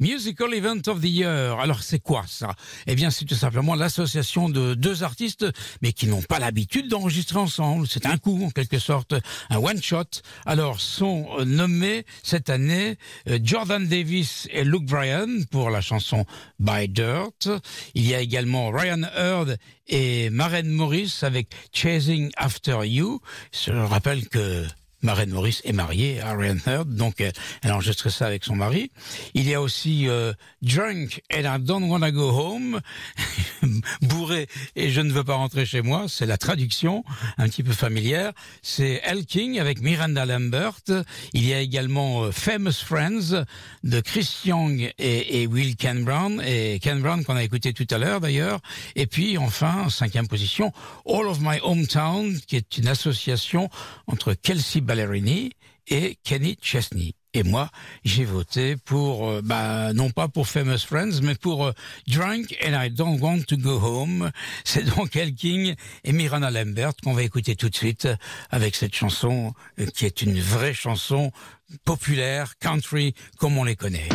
Musical 0.00 0.54
Event 0.54 0.82
of 0.86 1.00
the 1.00 1.06
Year. 1.08 1.58
Alors 1.58 1.82
c'est 1.82 1.98
quoi 1.98 2.24
ça? 2.26 2.54
Eh 2.86 2.94
bien 2.94 3.10
c'est 3.10 3.24
tout 3.24 3.34
simplement 3.34 3.74
l'association 3.74 4.48
de 4.48 4.74
deux 4.74 5.02
artistes 5.02 5.46
mais 5.82 5.92
qui 5.92 6.06
n'ont 6.06 6.22
pas 6.22 6.38
l'habitude 6.38 6.88
d'enregistrer 6.88 7.38
ensemble. 7.38 7.86
C'est 7.88 8.06
un 8.06 8.18
coup 8.18 8.44
en 8.44 8.50
quelque 8.50 8.78
sorte, 8.78 9.14
un 9.50 9.58
one 9.58 9.82
shot. 9.82 10.04
Alors 10.46 10.80
sont 10.80 11.28
nommés 11.44 12.04
cette 12.22 12.50
année 12.50 12.96
euh, 13.28 13.38
Jordan 13.42 13.86
Davis 13.86 14.48
et 14.50 14.64
Luke 14.64 14.86
Bryan 14.86 15.44
pour 15.50 15.70
la 15.70 15.80
chanson 15.80 16.24
By 16.58 16.88
Dirt. 16.88 17.48
Il 17.94 18.06
y 18.06 18.14
a 18.14 18.20
également 18.20 18.70
Ryan 18.70 19.02
Hurd 19.16 19.58
et 19.88 20.30
Maren 20.30 20.68
Morris 20.68 21.18
avec 21.22 21.48
Chasing 21.72 22.30
After 22.36 22.80
You. 22.84 23.20
Je 23.52 23.72
rappelle 23.72 24.28
que 24.28 24.66
Maren 25.02 25.30
Morris 25.30 25.60
est 25.64 25.72
mariée 25.72 26.20
à 26.20 26.34
Ryan 26.34 26.56
Hurd, 26.66 26.94
donc 26.94 27.20
euh, 27.20 27.30
elle 27.62 27.70
a 27.70 27.74
enregistré 27.74 28.10
ça 28.10 28.26
avec 28.26 28.44
son 28.44 28.56
mari. 28.56 28.90
Il 29.34 29.48
y 29.48 29.54
a 29.54 29.60
aussi 29.60 30.08
euh, 30.08 30.32
Drunk 30.60 31.22
and 31.32 31.42
I 31.42 31.60
Don't 31.60 31.84
Wanna 31.88 32.10
Go 32.10 32.30
Home, 32.30 32.80
bourré 34.02 34.48
et 34.74 34.90
je 34.90 35.00
ne 35.00 35.12
veux 35.12 35.22
pas 35.22 35.34
rentrer 35.34 35.66
chez 35.66 35.82
moi, 35.82 36.06
c'est 36.08 36.26
la 36.26 36.36
traduction 36.36 37.04
un 37.36 37.48
petit 37.48 37.62
peu 37.62 37.72
familière. 37.72 38.32
C'est 38.62 39.00
El 39.04 39.24
King 39.24 39.60
avec 39.60 39.80
Miranda 39.80 40.26
Lambert. 40.26 40.80
Il 41.32 41.46
y 41.46 41.54
a 41.54 41.60
également 41.60 42.24
euh, 42.24 42.32
Famous 42.32 42.72
Friends 42.84 43.44
de 43.84 44.00
Chris 44.00 44.40
Young 44.46 44.92
et, 44.98 45.42
et 45.42 45.46
Will 45.46 45.76
Ken 45.76 46.04
Brown, 46.04 46.42
et 46.44 46.80
Ken 46.80 47.00
Brown 47.00 47.24
qu'on 47.24 47.36
a 47.36 47.44
écouté 47.44 47.72
tout 47.72 47.86
à 47.90 47.98
l'heure 47.98 48.20
d'ailleurs. 48.20 48.58
Et 48.96 49.06
puis 49.06 49.38
enfin, 49.38 49.84
en 49.84 49.90
cinquième 49.90 50.26
position, 50.26 50.72
All 51.06 51.26
of 51.26 51.38
My 51.40 51.58
Hometown, 51.62 52.36
qui 52.46 52.56
est 52.56 52.78
une 52.78 52.88
association 52.88 53.70
entre 54.08 54.34
Kelsey 54.34 54.80
Ballerini 54.88 55.52
et 55.86 56.16
Kenny 56.24 56.56
Chesney. 56.62 57.14
Et 57.34 57.42
moi, 57.42 57.70
j'ai 58.04 58.24
voté 58.24 58.76
pour, 58.76 59.28
euh, 59.28 59.42
bah, 59.44 59.92
non 59.92 60.08
pas 60.08 60.28
pour 60.28 60.48
Famous 60.48 60.78
Friends, 60.78 61.20
mais 61.22 61.34
pour 61.34 61.66
euh, 61.66 61.72
Drunk 62.06 62.56
and 62.64 62.72
I 62.72 62.90
Don't 62.90 63.20
Want 63.20 63.42
to 63.42 63.58
Go 63.58 63.78
Home. 63.82 64.30
C'est 64.64 64.84
donc 64.96 65.14
El 65.14 65.34
King 65.34 65.74
et 66.04 66.12
Miranda 66.12 66.50
Lambert 66.50 66.94
qu'on 67.04 67.12
va 67.12 67.22
écouter 67.22 67.54
tout 67.54 67.68
de 67.68 67.76
suite 67.76 68.08
avec 68.50 68.74
cette 68.74 68.94
chanson 68.94 69.52
euh, 69.78 69.86
qui 69.94 70.06
est 70.06 70.22
une 70.22 70.40
vraie 70.40 70.74
chanson 70.74 71.30
populaire, 71.84 72.54
country, 72.58 73.14
comme 73.36 73.58
on 73.58 73.64
les 73.64 73.76
connaît. 73.76 74.08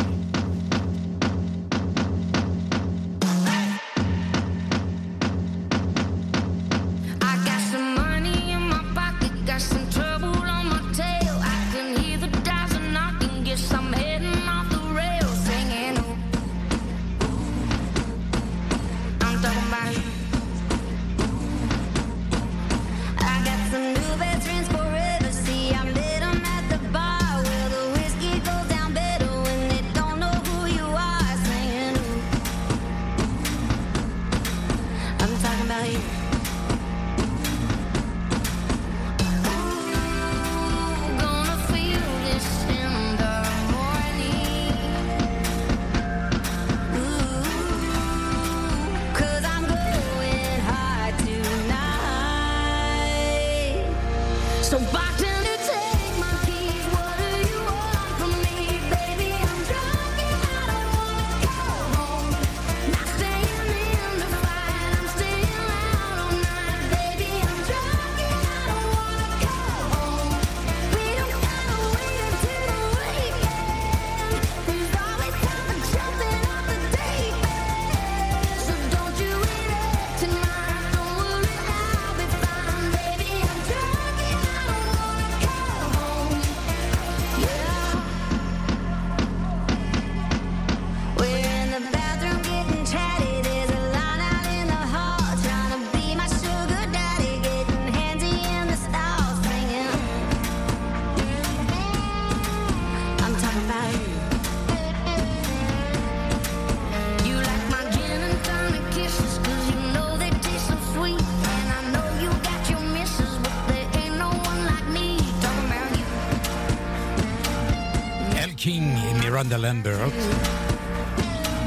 Lambert. 119.52 120.12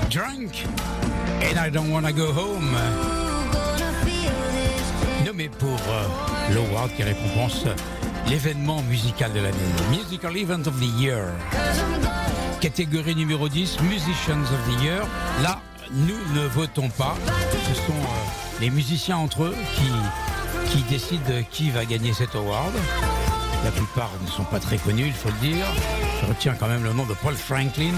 Drunk 0.09 0.65
and 1.41 1.57
I 1.57 1.69
Don't 1.69 1.91
Wanna 1.91 2.11
Go 2.11 2.32
Home. 2.32 2.75
Nommé 5.25 5.49
pour 5.49 5.69
euh, 5.69 6.53
l'award 6.53 6.89
qui 6.95 7.03
récompense 7.03 7.65
l'événement 8.28 8.82
musical 8.84 9.32
de 9.34 9.39
l'année. 9.39 9.57
Musical 9.91 10.36
Event 10.38 10.61
of 10.65 10.80
the 10.80 10.99
Year. 10.99 11.25
Catégorie 12.59 13.15
numéro 13.15 13.47
10, 13.47 13.82
Musicians 13.82 14.41
of 14.41 14.75
the 14.75 14.84
Year. 14.84 15.05
Là, 15.43 15.59
nous 15.91 16.17
ne 16.34 16.47
votons 16.47 16.89
pas. 16.89 17.15
Ce 17.69 17.75
sont 17.75 17.91
euh, 17.91 18.59
les 18.59 18.69
musiciens 18.69 19.17
entre 19.17 19.43
eux 19.43 19.55
qui, 19.75 20.71
qui 20.71 20.82
décident 20.84 21.43
qui 21.51 21.69
va 21.69 21.86
gagner 21.86 22.13
cet 22.13 22.36
award. 22.36 22.73
La 23.63 23.71
plupart 23.71 24.11
ne 24.21 24.28
sont 24.28 24.45
pas 24.45 24.59
très 24.59 24.78
connus, 24.78 25.07
il 25.07 25.13
faut 25.13 25.30
le 25.30 25.47
dire. 25.47 25.65
Je 26.22 26.26
retiens 26.28 26.55
quand 26.59 26.68
même 26.68 26.84
le 26.84 26.93
nom 26.93 27.05
de 27.05 27.13
Paul 27.13 27.36
Franklin, 27.36 27.93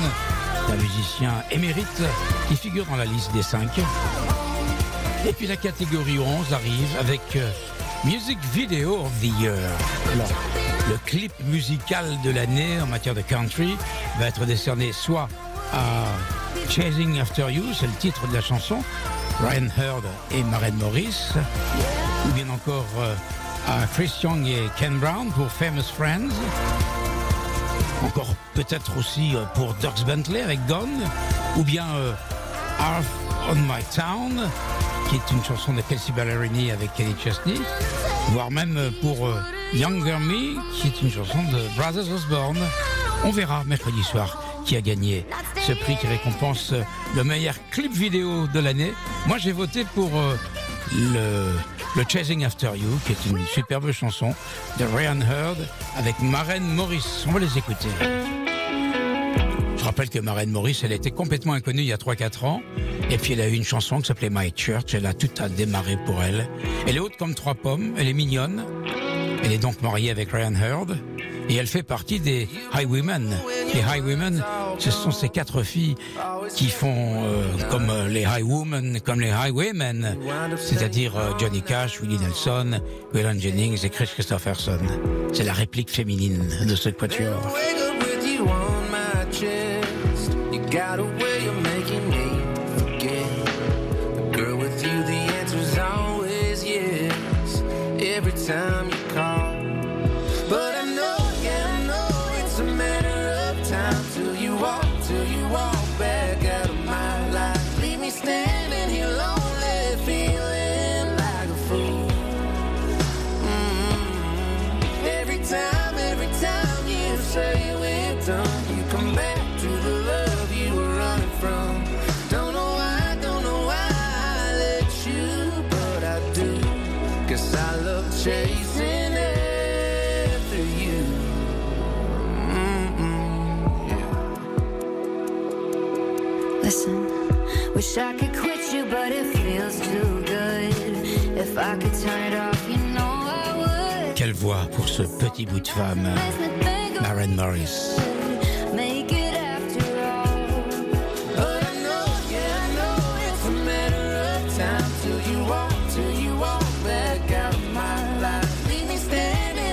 un 0.69 0.75
musicien 0.75 1.31
émérite 1.51 2.01
qui 2.47 2.55
figure 2.55 2.85
dans 2.85 2.97
la 2.97 3.05
liste 3.05 3.31
des 3.33 3.43
cinq. 3.43 3.69
Et 5.27 5.33
puis 5.33 5.47
la 5.47 5.57
catégorie 5.57 6.19
11 6.19 6.53
arrive 6.53 6.97
avec 6.99 7.21
euh, 7.35 7.49
Music 8.03 8.37
Video 8.53 9.01
of 9.01 9.11
the 9.21 9.39
Year. 9.39 9.57
Alors, 10.13 10.31
le 10.89 10.97
clip 11.05 11.33
musical 11.45 12.05
de 12.23 12.31
l'année 12.31 12.81
en 12.81 12.87
matière 12.87 13.15
de 13.15 13.21
country 13.21 13.75
va 14.19 14.27
être 14.27 14.45
décerné 14.45 14.91
soit 14.93 15.27
à 15.73 16.05
Chasing 16.69 17.19
After 17.19 17.51
You, 17.51 17.63
c'est 17.73 17.87
le 17.87 17.93
titre 17.93 18.27
de 18.27 18.33
la 18.33 18.41
chanson, 18.41 18.83
Ryan 19.41 19.67
Hurd 19.77 20.05
et 20.31 20.43
Maren 20.43 20.75
Morris, 20.75 21.33
ou 22.27 22.31
bien 22.33 22.49
encore 22.49 22.87
euh, 22.99 23.13
à 23.67 23.85
Chris 23.87 24.11
Young 24.23 24.45
et 24.47 24.69
Ken 24.77 24.97
Brown 24.99 25.29
pour 25.31 25.51
Famous 25.51 25.83
Friends, 25.95 26.29
encore 28.03 28.33
peut-être 28.53 28.97
aussi 28.97 29.35
euh, 29.35 29.43
pour 29.55 29.73
Dirks 29.75 30.05
Bentley 30.05 30.41
avec 30.41 30.65
Gone, 30.67 31.01
ou 31.57 31.63
bien 31.63 31.85
euh, 31.95 32.13
Half 32.79 33.05
on 33.49 33.55
My 33.55 33.83
Town, 33.93 34.49
qui 35.09 35.15
est 35.15 35.31
une 35.31 35.43
chanson 35.43 35.73
de 35.73 35.81
Kelsey 35.81 36.13
Ballerini 36.15 36.71
avec 36.71 36.93
Kenny 36.93 37.15
Chesney, 37.23 37.59
voire 38.31 38.51
même 38.51 38.77
euh, 38.77 38.91
pour 39.01 39.27
euh, 39.27 39.41
Younger 39.73 40.17
Me, 40.19 40.59
qui 40.75 40.87
est 40.87 41.01
une 41.01 41.11
chanson 41.11 41.39
de 41.51 41.75
Brothers 41.77 42.11
Osborne. 42.13 42.59
On 43.23 43.31
verra 43.31 43.63
mercredi 43.65 44.03
soir 44.03 44.41
qui 44.65 44.75
a 44.77 44.81
gagné 44.81 45.25
ce 45.65 45.73
prix 45.73 45.97
qui 45.97 46.07
récompense 46.07 46.73
euh, 46.73 46.83
le 47.15 47.23
meilleur 47.23 47.55
clip 47.71 47.91
vidéo 47.91 48.47
de 48.47 48.59
l'année. 48.59 48.93
Moi, 49.27 49.37
j'ai 49.37 49.51
voté 49.51 49.83
pour 49.95 50.09
euh, 50.15 50.35
le, 50.93 51.51
le 51.95 52.03
Chasing 52.07 52.45
After 52.45 52.71
You, 52.75 52.99
qui 53.05 53.13
est 53.13 53.25
une 53.29 53.45
superbe 53.45 53.91
chanson 53.91 54.33
de 54.79 54.85
Ryan 54.85 55.19
Hurd 55.21 55.57
avec 55.97 56.19
Maren 56.21 56.63
Morris. 56.63 57.25
On 57.27 57.31
va 57.31 57.39
les 57.39 57.57
écouter. 57.57 57.89
Je 59.77 59.83
rappelle 59.83 60.09
que 60.09 60.19
Maren 60.19 60.49
Morris, 60.51 60.81
elle 60.83 60.91
était 60.91 61.11
complètement 61.11 61.53
inconnue 61.53 61.81
il 61.81 61.87
y 61.87 61.93
a 61.93 61.97
3-4 61.97 62.45
ans. 62.45 62.61
Et 63.09 63.17
puis 63.17 63.33
elle 63.33 63.41
a 63.41 63.47
eu 63.47 63.53
une 63.53 63.63
chanson 63.63 63.99
qui 63.99 64.07
s'appelait 64.07 64.29
My 64.29 64.53
Church. 64.55 64.93
Elle 64.93 65.05
a 65.05 65.13
tout 65.13 65.29
à 65.39 65.49
démarrer 65.49 65.97
pour 66.05 66.21
elle. 66.21 66.47
Elle 66.85 66.97
est 66.97 66.99
haute 66.99 67.17
comme 67.17 67.33
trois 67.33 67.55
pommes. 67.55 67.93
Elle 67.97 68.07
est 68.07 68.13
mignonne. 68.13 68.63
Elle 69.43 69.51
est 69.51 69.57
donc 69.57 69.81
mariée 69.81 70.11
avec 70.11 70.31
Ryan 70.31 70.53
Hurd. 70.53 70.97
Et 71.49 71.55
elle 71.55 71.67
fait 71.67 71.83
partie 71.83 72.19
des 72.19 72.47
Highwaymen. 72.73 73.35
Les 73.73 73.81
Highwaymen, 73.81 74.43
ce 74.77 74.91
sont 74.91 75.11
ces 75.11 75.29
quatre 75.29 75.63
filles 75.63 75.95
qui 76.55 76.67
font 76.67 77.23
euh, 77.23 77.43
comme 77.69 77.91
les 78.07 78.25
Highwomen, 78.25 78.99
comme 79.01 79.19
les 79.19 79.31
Highwaymen. 79.31 80.15
C'est-à-dire 80.57 81.17
euh, 81.17 81.31
Johnny 81.39 81.61
Cash, 81.61 82.01
Willie 82.01 82.19
Nelson, 82.19 82.79
Waylon 83.13 83.39
Jennings 83.39 83.83
et 83.83 83.89
Chris 83.89 84.09
Christopherson. 84.13 84.79
C'est 85.33 85.43
la 85.43 85.53
réplique 85.53 85.89
féminine 85.89 86.47
de 86.67 86.75
ce 86.75 86.89
quatuor. 86.89 87.41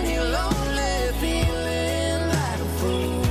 Here 0.05 0.23
lonely, 0.23 1.11
feeling 1.21 2.29
like 2.29 2.61
a 2.61 2.69
fool. 2.79 3.27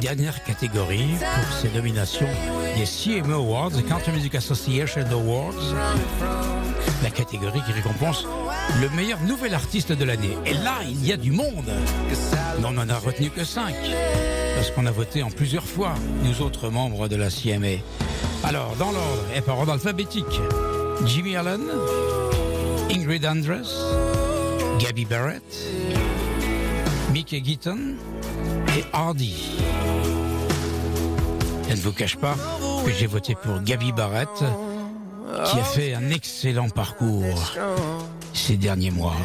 Dernière 0.00 0.42
catégorie 0.42 1.14
pour 1.20 1.52
ces 1.58 1.70
nominations 1.70 2.28
des 2.76 2.86
CMA 2.86 3.34
Awards, 3.34 3.70
Country 3.88 4.10
Music 4.12 4.34
Association 4.34 5.04
Awards. 5.12 5.74
La 7.02 7.10
catégorie 7.10 7.62
qui 7.66 7.72
récompense 7.72 8.26
le 8.80 8.88
meilleur 8.90 9.20
nouvel 9.22 9.54
artiste 9.54 9.92
de 9.92 10.04
l'année. 10.04 10.36
Et 10.46 10.54
là, 10.54 10.78
il 10.86 11.04
y 11.04 11.12
a 11.12 11.16
du 11.16 11.32
monde. 11.32 11.70
On 12.62 12.72
n'en 12.72 12.88
a 12.88 12.98
retenu 12.98 13.30
que 13.30 13.44
5. 13.44 13.74
Parce 14.54 14.70
qu'on 14.70 14.86
a 14.86 14.90
voté 14.90 15.22
en 15.22 15.30
plusieurs 15.30 15.64
fois, 15.64 15.94
nous 16.22 16.42
autres 16.42 16.68
membres 16.68 17.08
de 17.08 17.16
la 17.16 17.30
CMA. 17.30 17.82
Alors, 18.44 18.76
dans 18.78 18.92
l'ordre 18.92 19.24
et 19.34 19.40
par 19.40 19.58
ordre 19.58 19.72
alphabétique, 19.72 20.40
Jimmy 21.06 21.36
Allen, 21.36 21.62
Ingrid 22.90 23.24
Andress, 23.24 23.74
Gabby 24.78 25.06
Barrett, 25.06 25.42
Mickey 27.12 27.42
Gitton 27.42 27.96
et 28.76 28.84
Hardy. 28.92 29.58
Je 31.68 31.76
ne 31.76 31.80
vous 31.80 31.92
cache 31.92 32.16
pas 32.16 32.36
que 32.84 32.92
j'ai 32.92 33.06
voté 33.06 33.34
pour 33.34 33.60
Gabby 33.62 33.92
Barrett, 33.92 34.28
qui 35.46 35.58
a 35.58 35.64
fait 35.64 35.94
un 35.94 36.10
excellent 36.10 36.68
parcours 36.68 37.52
ces 38.32 38.56
derniers 38.56 38.90
mois, 38.90 39.16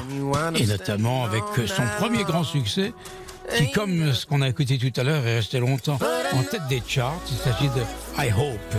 et 0.55 0.65
notamment 0.65 1.25
avec 1.25 1.43
son 1.67 1.83
premier 1.99 2.23
grand 2.23 2.43
succès, 2.43 2.93
qui, 3.55 3.71
comme 3.71 4.11
ce 4.13 4.25
qu'on 4.25 4.41
a 4.41 4.49
écouté 4.49 4.77
tout 4.77 4.99
à 4.99 5.03
l'heure, 5.03 5.25
est 5.25 5.35
resté 5.35 5.59
longtemps 5.59 5.99
en 6.33 6.43
tête 6.43 6.67
des 6.67 6.81
charts. 6.85 7.19
Il 7.29 7.37
s'agit 7.37 7.69
de 7.69 7.81
I 8.17 8.31
Hope, 8.31 8.75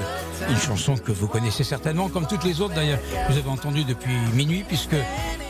une 0.49 0.57
chanson 0.57 0.97
que 0.97 1.13
vous 1.13 1.29
connaissez 1.29 1.63
certainement, 1.65 2.09
comme 2.09 2.27
toutes 2.27 2.45
les 2.45 2.61
autres 2.61 2.75
d'ailleurs. 2.75 2.99
Vous 3.31 3.39
avez 3.39 3.49
entendu 3.49 3.85
depuis 3.85 4.15
minuit, 4.35 4.65
puisque 4.67 4.97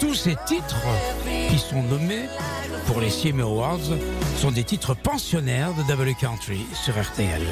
tous 0.00 0.14
ces 0.14 0.36
titres 0.46 0.86
qui 1.48 1.58
sont 1.58 1.82
nommés 1.82 2.26
pour 2.86 3.00
les 3.00 3.10
CMA 3.10 3.42
Awards 3.42 3.78
sont 4.38 4.50
des 4.50 4.64
titres 4.64 4.94
pensionnaires 4.94 5.72
de 5.74 5.82
W 5.88 6.14
Country 6.20 6.60
sur 6.74 6.94
RTL. 7.00 7.42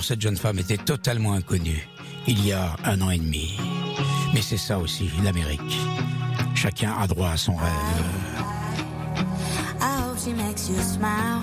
Encore, 0.00 0.06
cette 0.06 0.20
jeune 0.22 0.36
femme 0.36 0.58
était 0.58 0.78
totalement 0.78 1.34
inconnue 1.34 1.86
il 2.26 2.46
y 2.46 2.52
a 2.52 2.74
un 2.84 3.02
an 3.02 3.10
et 3.10 3.18
demi. 3.18 3.58
Mais 4.32 4.40
c'est 4.40 4.56
ça 4.56 4.78
aussi, 4.78 5.10
l'Amérique. 5.22 5.78
Chacun 6.54 6.94
a 6.98 7.06
droit 7.06 7.30
à 7.30 7.36
son 7.36 7.54
rêve. 7.54 7.68
I 9.78 10.00
hope 10.02 10.18
she 10.18 10.32
makes 10.32 10.70
you 10.70 10.80
smile. 10.80 11.42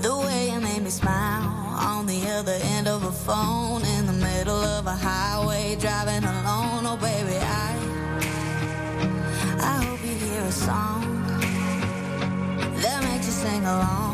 The 0.00 0.16
way 0.16 0.50
you 0.50 0.60
made 0.60 0.82
me 0.82 0.90
smile 0.90 1.44
on 1.76 2.06
the 2.06 2.26
other 2.38 2.56
end 2.78 2.88
of 2.88 3.04
a 3.04 3.12
phone 3.12 3.82
in 3.98 4.06
the 4.06 4.26
middle 4.26 4.62
of 4.78 4.86
a 4.86 4.96
highway 4.96 5.76
driving 5.78 6.24
alone. 6.24 6.86
Oh, 6.86 6.96
baby, 6.96 7.36
I 7.36 7.76
I 9.60 9.84
hope 9.84 10.00
you 10.02 10.14
hear 10.14 10.40
a 10.40 10.52
song 10.52 11.02
that 12.80 13.02
makes 13.02 13.26
you 13.26 13.32
sing 13.32 13.62
along 13.64 14.13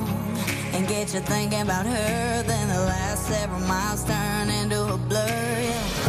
and 0.80 0.88
get 0.88 1.12
you 1.12 1.20
thinking 1.20 1.60
about 1.60 1.84
her. 1.84 2.42
Then 2.42 2.68
the 2.68 2.80
last 2.80 3.26
several 3.26 3.60
miles 3.60 4.02
turn 4.04 4.48
into 4.48 4.94
a 4.94 4.96
blur. 4.96 5.26
Yeah. 5.26 5.99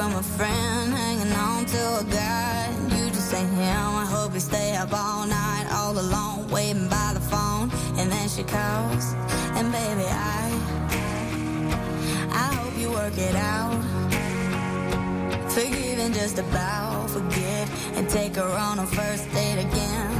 From 0.00 0.14
a 0.14 0.22
friend 0.22 0.94
hanging 0.94 1.30
on 1.32 1.66
to 1.66 1.82
a 2.00 2.04
guy. 2.04 2.72
You 2.96 3.10
just 3.10 3.34
ain't 3.34 3.50
him. 3.50 3.90
I 4.04 4.06
hope 4.06 4.32
you 4.32 4.40
stay 4.40 4.74
up 4.74 4.94
all 4.94 5.26
night, 5.26 5.66
all 5.70 5.92
alone, 5.92 6.48
waiting 6.48 6.88
by 6.88 7.10
the 7.12 7.20
phone. 7.20 7.70
And 7.98 8.10
then 8.10 8.26
she 8.30 8.42
calls, 8.42 9.04
and 9.58 9.70
baby, 9.70 10.06
I, 10.08 10.42
I 12.44 12.46
hope 12.58 12.78
you 12.78 12.90
work 12.90 13.18
it 13.18 13.36
out. 13.36 13.78
Forgive 15.52 15.98
and 15.98 16.14
just 16.14 16.38
about 16.38 17.10
forget, 17.10 17.68
and 17.96 18.08
take 18.08 18.36
her 18.36 18.52
on 18.68 18.78
a 18.78 18.86
first 18.86 19.30
date 19.34 19.60
again. 19.68 20.10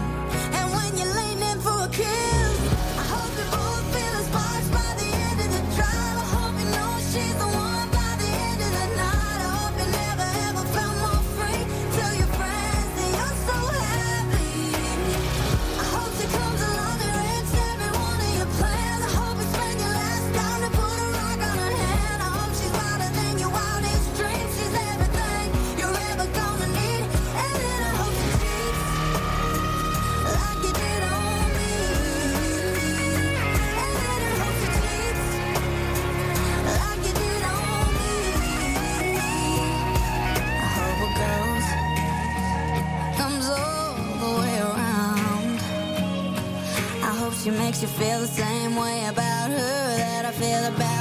And 0.58 0.66
when 0.76 0.90
you're 0.98 1.14
leaning 1.20 1.42
in 1.52 1.58
for 1.60 1.84
a 1.84 1.88
kiss, 1.88 2.29
she 47.50 47.56
makes 47.56 47.82
you 47.82 47.88
feel 47.88 48.20
the 48.20 48.26
same 48.26 48.76
way 48.76 49.06
about 49.08 49.50
her 49.50 49.96
that 49.96 50.24
I 50.24 50.32
feel 50.32 50.64
about 50.74 50.99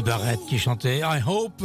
Gabi 0.00 0.02
Barrett 0.02 0.40
qui 0.46 0.58
chantait 0.58 0.98
I 0.98 1.20
Hope 1.26 1.62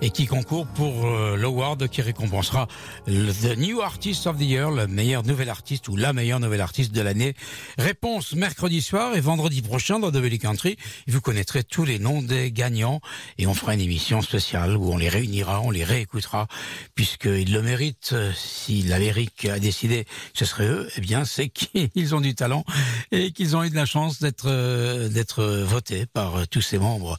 et 0.00 0.10
qui 0.10 0.26
concourt 0.26 0.66
pour 0.66 1.06
euh, 1.06 1.36
l'award 1.36 1.88
qui 1.88 2.02
récompensera 2.02 2.68
le 3.06 3.32
The 3.32 3.58
New 3.58 3.80
Artist 3.80 4.26
of 4.26 4.38
the 4.38 4.42
Year, 4.42 4.70
le 4.70 4.86
meilleur 4.86 5.24
nouvel 5.24 5.48
artiste 5.48 5.88
ou 5.88 5.96
la 5.96 6.12
meilleure 6.12 6.40
nouvelle 6.40 6.60
artiste 6.60 6.92
de 6.92 7.00
l'année. 7.00 7.34
Réponse 7.78 8.34
mercredi 8.34 8.80
soir 8.80 9.16
et 9.16 9.20
vendredi 9.20 9.62
prochain 9.62 9.98
dans 9.98 10.10
Double 10.10 10.36
Country. 10.38 10.76
Vous 11.08 11.20
connaîtrez 11.20 11.64
tous 11.64 11.84
les 11.84 11.98
noms 11.98 12.22
des 12.22 12.52
gagnants 12.52 13.00
et 13.38 13.46
on 13.46 13.54
fera 13.54 13.74
une 13.74 13.80
émission 13.80 14.22
spéciale 14.22 14.76
où 14.76 14.92
on 14.92 14.96
les 14.96 15.08
réunira, 15.08 15.60
on 15.60 15.70
les 15.70 15.84
réécoutera 15.84 16.46
puisqu'ils 16.94 17.52
le 17.52 17.62
méritent. 17.62 18.10
Euh, 18.12 18.32
Si 18.34 18.82
l'Amérique 18.82 19.44
a 19.46 19.58
décidé 19.58 20.04
que 20.04 20.38
ce 20.38 20.44
serait 20.44 20.66
eux, 20.66 20.88
eh 20.96 21.00
bien 21.00 21.24
c'est 21.24 21.48
qu'ils 21.48 22.14
ont 22.14 22.20
du 22.20 22.34
talent 22.34 22.64
et 23.10 23.32
qu'ils 23.32 23.56
ont 23.56 23.64
eu 23.64 23.70
de 23.70 23.74
la 23.74 23.86
chance 23.86 24.20
d'être 24.20 24.46
euh, 24.46 25.08
d'être 25.08 25.44
votés 25.44 26.06
par 26.06 26.36
euh, 26.36 26.44
tous 26.50 26.60
ces 26.60 26.78
membres 26.78 27.18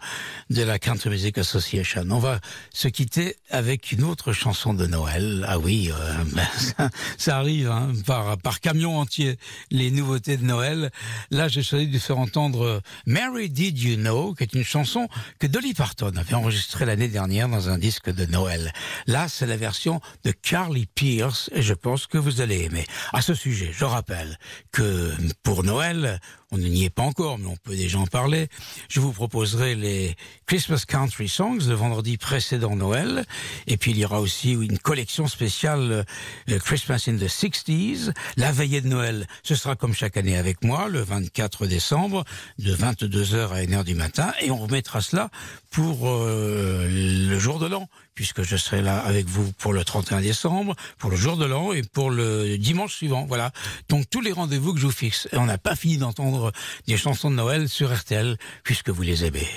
de 0.49 0.63
la 0.63 0.79
Country 0.79 1.09
Music 1.09 1.37
Association. 1.37 2.05
On 2.09 2.19
va 2.19 2.39
se 2.73 2.87
quitter 2.87 3.35
avec 3.49 3.91
une 3.91 4.03
autre 4.03 4.33
chanson 4.33 4.73
de 4.73 4.85
Noël. 4.85 5.45
Ah 5.47 5.59
oui, 5.59 5.91
euh, 5.91 6.13
ben, 6.33 6.47
ça, 6.57 6.89
ça 7.17 7.37
arrive 7.37 7.69
hein, 7.69 7.91
par 8.05 8.37
par 8.37 8.59
camion 8.59 8.99
entier 8.99 9.37
les 9.71 9.91
nouveautés 9.91 10.37
de 10.37 10.43
Noël. 10.43 10.91
Là, 11.31 11.47
j'ai 11.47 11.63
choisi 11.63 11.87
de 11.87 11.99
faire 11.99 12.19
entendre 12.19 12.63
euh, 12.63 12.79
Mary 13.05 13.49
Did 13.49 13.79
You 13.79 13.95
Know, 13.97 14.33
qui 14.33 14.43
est 14.43 14.53
une 14.53 14.63
chanson 14.63 15.07
que 15.39 15.47
Dolly 15.47 15.73
Parton 15.73 16.13
avait 16.15 16.33
enregistrée 16.33 16.85
l'année 16.85 17.07
dernière 17.07 17.49
dans 17.49 17.69
un 17.69 17.77
disque 17.77 18.09
de 18.09 18.25
Noël. 18.25 18.71
Là, 19.07 19.27
c'est 19.27 19.47
la 19.47 19.57
version 19.57 20.01
de 20.23 20.31
Carly 20.31 20.85
Pierce 20.85 21.49
et 21.53 21.61
je 21.61 21.73
pense 21.73 22.07
que 22.07 22.17
vous 22.17 22.41
allez 22.41 22.63
aimer. 22.63 22.85
À 23.13 23.21
ce 23.21 23.33
sujet, 23.33 23.71
je 23.73 23.85
rappelle 23.85 24.37
que 24.71 25.13
pour 25.43 25.63
Noël, 25.63 26.19
on 26.51 26.57
n'y 26.57 26.85
est 26.85 26.89
pas 26.89 27.03
encore, 27.03 27.37
mais 27.37 27.45
on 27.45 27.57
peut 27.57 27.75
déjà 27.75 27.99
en 27.99 28.07
parler. 28.07 28.47
Je 28.89 28.99
vous 28.99 29.11
proposerai 29.11 29.75
les 29.75 30.15
Christmas 30.47 30.83
Country 30.87 31.29
Songs 31.29 31.59
le 31.67 31.75
vendredi 31.75 32.17
précédent 32.17 32.75
Noël. 32.75 33.25
Et 33.67 33.77
puis 33.77 33.91
il 33.91 33.97
y 33.97 34.05
aura 34.05 34.19
aussi 34.19 34.53
une 34.53 34.79
collection 34.79 35.27
spéciale 35.27 36.05
euh, 36.49 36.59
Christmas 36.59 37.05
in 37.07 37.17
the 37.17 37.29
60s. 37.29 38.13
La 38.37 38.51
veillée 38.51 38.81
de 38.81 38.87
Noël, 38.87 39.27
ce 39.43 39.53
sera 39.53 39.75
comme 39.75 39.93
chaque 39.93 40.17
année 40.17 40.37
avec 40.37 40.63
moi, 40.63 40.87
le 40.87 41.01
24 41.01 41.67
décembre, 41.67 42.23
de 42.57 42.75
22h 42.75 43.49
à 43.49 43.61
1h 43.63 43.83
du 43.83 43.93
matin. 43.93 44.33
Et 44.41 44.49
on 44.49 44.57
remettra 44.57 45.01
cela 45.01 45.29
pour 45.69 46.09
euh, 46.09 46.87
le 46.89 47.39
jour 47.39 47.59
de 47.59 47.67
l'an, 47.67 47.87
puisque 48.19 48.43
je 48.43 48.57
serai 48.57 48.81
là 48.81 48.99
avec 48.99 49.27
vous 49.27 49.49
pour 49.53 49.71
le 49.71 49.85
31 49.85 50.19
décembre, 50.19 50.75
pour 50.97 51.09
le 51.09 51.15
jour 51.15 51.37
de 51.37 51.45
l'an 51.45 51.71
et 51.71 51.83
pour 51.83 52.11
le 52.11 52.57
dimanche 52.57 52.93
suivant. 52.93 53.25
Voilà. 53.25 53.51
Donc 53.87 54.09
tous 54.09 54.19
les 54.19 54.33
rendez-vous 54.33 54.73
que 54.73 54.79
je 54.81 54.87
vous 54.87 54.91
fixe. 54.91 55.29
Et 55.31 55.37
on 55.37 55.45
n'a 55.45 55.57
pas 55.57 55.73
fini 55.73 55.97
d'entendre 55.97 56.51
des 56.85 56.97
chansons 56.97 57.31
de 57.31 57.35
Noël 57.35 57.69
sur 57.69 57.95
RTL, 57.95 58.35
puisque 58.65 58.89
vous 58.89 59.03
les 59.03 59.23
aimez. 59.23 59.47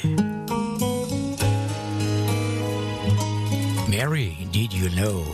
Mary, 3.88 4.36
did 4.52 4.72
you 4.72 4.88
know? 4.90 5.24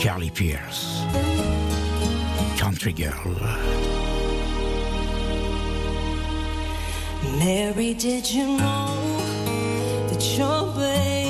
Carly 0.00 0.30
Pierce. 0.30 1.02
Country 2.56 2.94
Girl? 2.96 3.36
Mary, 7.38 7.92
did 7.92 8.30
you 8.30 8.56
know 8.56 8.96
that 10.08 10.38
your 10.38 10.72
baby 10.74 11.23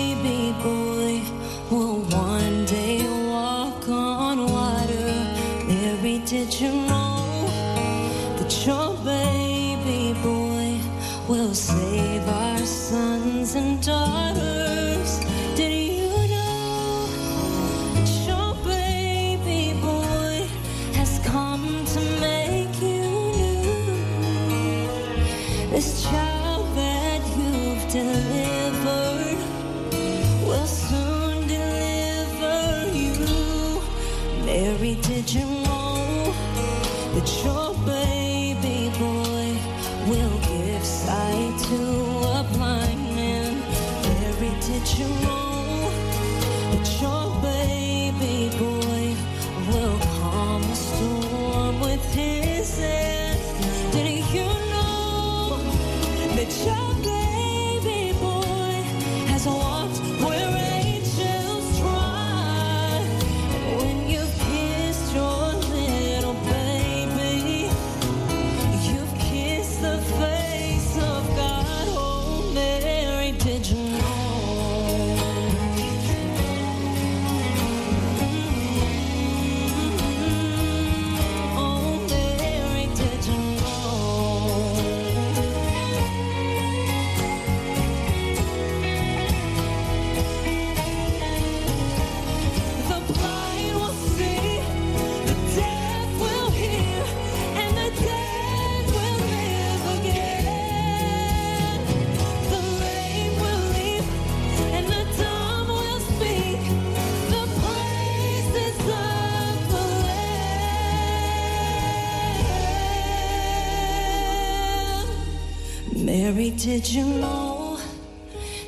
did 116.57 116.89
you 116.89 117.05
know 117.05 117.79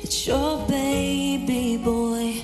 that 0.01 0.27
your 0.27 0.67
baby 0.67 1.77
boy 1.77 2.43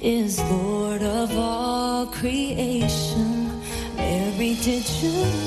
is 0.00 0.38
Lord 0.50 1.02
of 1.02 1.36
all 1.36 2.06
creation? 2.06 3.60
Mary, 3.96 4.56
did 4.62 4.88
you 5.02 5.43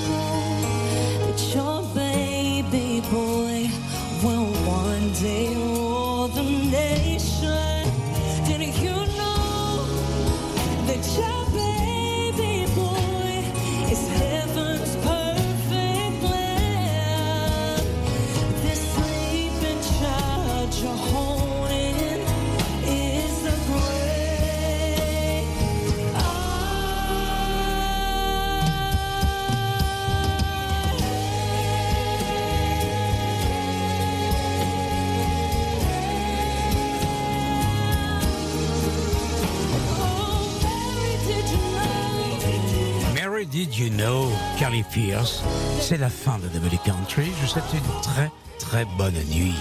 know, 43.98 44.32
Carly 44.60 44.84
Pierce, 44.84 45.44
c'est 45.82 45.98
la 45.98 46.10
fin 46.10 46.38
de 46.38 46.48
The 46.48 46.84
Country. 46.84 47.26
Je 47.26 47.42
vous 47.42 47.48
souhaite 47.48 47.74
une 47.74 48.02
très 48.02 48.32
très 48.60 48.86
bonne 48.98 49.16
nuit. 49.30 49.56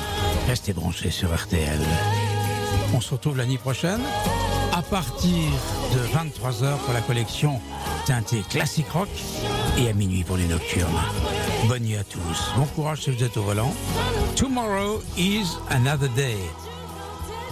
Restez 0.47 0.72
branchés 0.72 1.11
sur 1.11 1.34
RTL. 1.34 1.80
On 2.95 3.01
se 3.01 3.12
retrouve 3.12 3.39
l'année 3.39 3.59
prochaine 3.59 4.01
à 4.72 4.82
partir 4.82 5.51
de 5.95 5.99
23h 6.16 6.76
pour 6.84 6.93
la 6.93 7.01
collection 7.01 7.61
teintée 8.07 8.43
classique 8.49 8.91
rock 8.91 9.09
et 9.78 9.89
à 9.89 9.93
minuit 9.93 10.22
pour 10.22 10.37
les 10.37 10.47
nocturnes. 10.47 11.01
Bonne 11.68 11.84
nuit 11.84 11.97
à 11.97 12.05
tous. 12.05 12.53
Bon 12.57 12.66
courage 12.66 13.03
si 13.03 13.11
vous 13.11 13.24
êtes 13.24 13.37
au 13.37 13.43
volant. 13.43 13.74
Tomorrow 14.37 15.01
is 15.16 15.47
another 15.70 16.09
day. 16.11 16.37